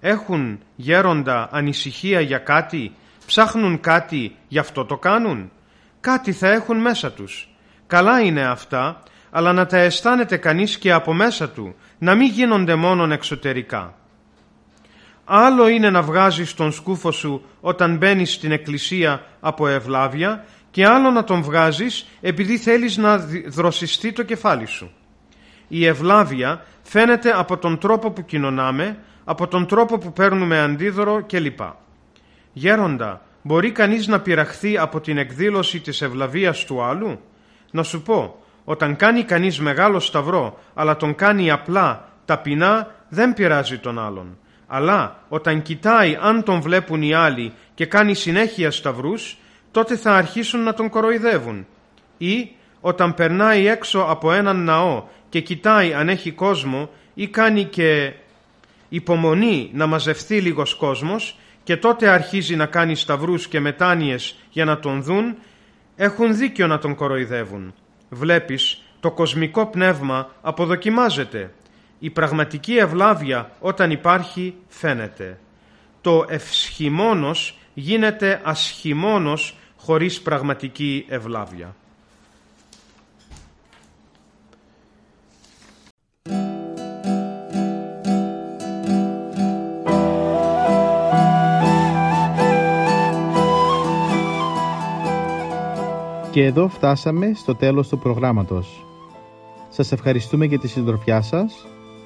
Έχουν 0.00 0.60
γέροντα 0.76 1.48
ανησυχία 1.52 2.20
για 2.20 2.38
κάτι, 2.38 2.92
ψάχνουν 3.26 3.80
κάτι, 3.80 4.36
γι' 4.48 4.58
αυτό 4.58 4.84
το 4.84 4.96
κάνουν. 4.96 5.50
Κάτι 6.00 6.32
θα 6.32 6.48
έχουν 6.48 6.78
μέσα 6.78 7.12
τους. 7.12 7.48
Καλά 7.86 8.20
είναι 8.20 8.44
αυτά, 8.44 9.02
αλλά 9.30 9.52
να 9.52 9.66
τα 9.66 9.78
αισθάνεται 9.78 10.36
κανείς 10.36 10.78
και 10.78 10.92
από 10.92 11.12
μέσα 11.12 11.48
του, 11.48 11.74
να 11.98 12.14
μην 12.14 12.32
γίνονται 12.32 12.74
μόνον 12.74 13.12
εξωτερικά. 13.12 13.94
Άλλο 15.24 15.68
είναι 15.68 15.90
να 15.90 16.02
βγάζεις 16.02 16.54
τον 16.54 16.72
σκούφο 16.72 17.10
σου 17.12 17.44
όταν 17.60 17.96
μπαίνεις 17.96 18.32
στην 18.32 18.52
εκκλησία 18.52 19.22
από 19.40 19.66
ευλάβεια 19.66 20.44
και 20.70 20.86
άλλο 20.86 21.10
να 21.10 21.24
τον 21.24 21.42
βγάζεις 21.42 22.06
επειδή 22.20 22.58
θέλεις 22.58 22.96
να 22.96 23.16
δροσιστεί 23.46 24.12
το 24.12 24.22
κεφάλι 24.22 24.66
σου. 24.66 24.90
Η 25.68 25.86
ευλάβεια 25.86 26.64
φαίνεται 26.82 27.30
από 27.30 27.56
τον 27.56 27.78
τρόπο 27.78 28.10
που 28.10 28.24
κοινωνάμε, 28.24 28.98
από 29.24 29.46
τον 29.46 29.66
τρόπο 29.66 29.98
που 29.98 30.12
παίρνουμε 30.12 30.60
αντίδωρο 30.60 31.24
κλπ. 31.26 31.60
Γέροντα, 32.52 33.22
μπορεί 33.42 33.72
κανείς 33.72 34.06
να 34.06 34.20
πειραχθεί 34.20 34.78
από 34.78 35.00
την 35.00 35.18
εκδήλωση 35.18 35.80
της 35.80 36.02
ευλαβίας 36.02 36.64
του 36.64 36.82
άλλου; 36.82 37.20
Να 37.70 37.82
σου 37.82 38.02
πω, 38.02 38.44
όταν 38.64 38.96
κάνει 38.96 39.22
κανείς 39.22 39.60
μεγάλο 39.60 40.00
σταυρό, 40.00 40.58
αλλά 40.74 40.96
τον 40.96 41.14
κάνει 41.14 41.50
απλά, 41.50 42.08
ταπεινά, 42.24 42.94
δεν 43.08 43.34
πειράζει 43.34 43.78
τον 43.78 43.98
άλλον. 43.98 44.38
Αλλά 44.66 45.24
όταν 45.28 45.62
κοιτάει 45.62 46.18
αν 46.20 46.42
τον 46.42 46.60
βλέπουν 46.60 47.02
οι 47.02 47.14
άλλοι 47.14 47.52
και 47.74 47.86
κάνει 47.86 48.14
συνέχεια 48.14 48.70
σταυρούς, 48.70 49.38
τότε 49.70 49.96
θα 49.96 50.14
αρχίσουν 50.14 50.62
να 50.62 50.74
τον 50.74 50.88
κοροϊδεύουν. 50.88 51.66
Ή 52.18 52.50
όταν 52.80 53.14
περνάει 53.14 53.66
έξω 53.66 53.98
από 54.08 54.32
έναν 54.32 54.64
ναό 54.64 55.04
και 55.28 55.40
κοιτάει 55.40 55.94
αν 55.94 56.08
έχει 56.08 56.30
κόσμο 56.30 56.90
ή 57.14 57.28
κάνει 57.28 57.64
και 57.64 58.12
υπομονή 58.88 59.70
να 59.72 59.86
μαζευτεί 59.86 60.40
λίγος 60.40 60.74
κόσμος 60.74 61.38
και 61.64 61.76
τότε 61.76 62.08
αρχίζει 62.08 62.56
να 62.56 62.66
κάνει 62.66 62.94
σταυρούς 62.94 63.48
και 63.48 63.60
μετάνοιες 63.60 64.36
για 64.50 64.64
να 64.64 64.78
τον 64.78 65.02
δουν, 65.02 65.36
έχουν 65.96 66.36
δίκιο 66.36 66.66
να 66.66 66.78
τον 66.78 66.94
κοροϊδεύουν. 66.94 67.74
Βλέπεις, 68.08 68.82
το 69.00 69.10
κοσμικό 69.10 69.66
πνεύμα 69.66 70.30
αποδοκιμάζεται. 70.40 71.50
Η 71.98 72.10
πραγματική 72.10 72.76
ευλάβεια 72.76 73.50
όταν 73.60 73.90
υπάρχει 73.90 74.54
φαίνεται. 74.68 75.38
Το 76.00 76.24
ευσχημόνος 76.28 77.58
γίνεται 77.74 78.40
ασχημόνος 78.44 79.56
χωρίς 79.76 80.20
πραγματική 80.20 81.04
ευλάβεια. 81.08 81.74
Και 96.30 96.44
εδώ 96.44 96.68
φτάσαμε 96.68 97.32
στο 97.34 97.54
τέλος 97.54 97.88
του 97.88 97.98
προγράμματος. 97.98 98.86
Σας 99.68 99.92
ευχαριστούμε 99.92 100.44
για 100.44 100.58
τη 100.58 100.68
συντροφιά 100.68 101.22
σας 101.22 101.66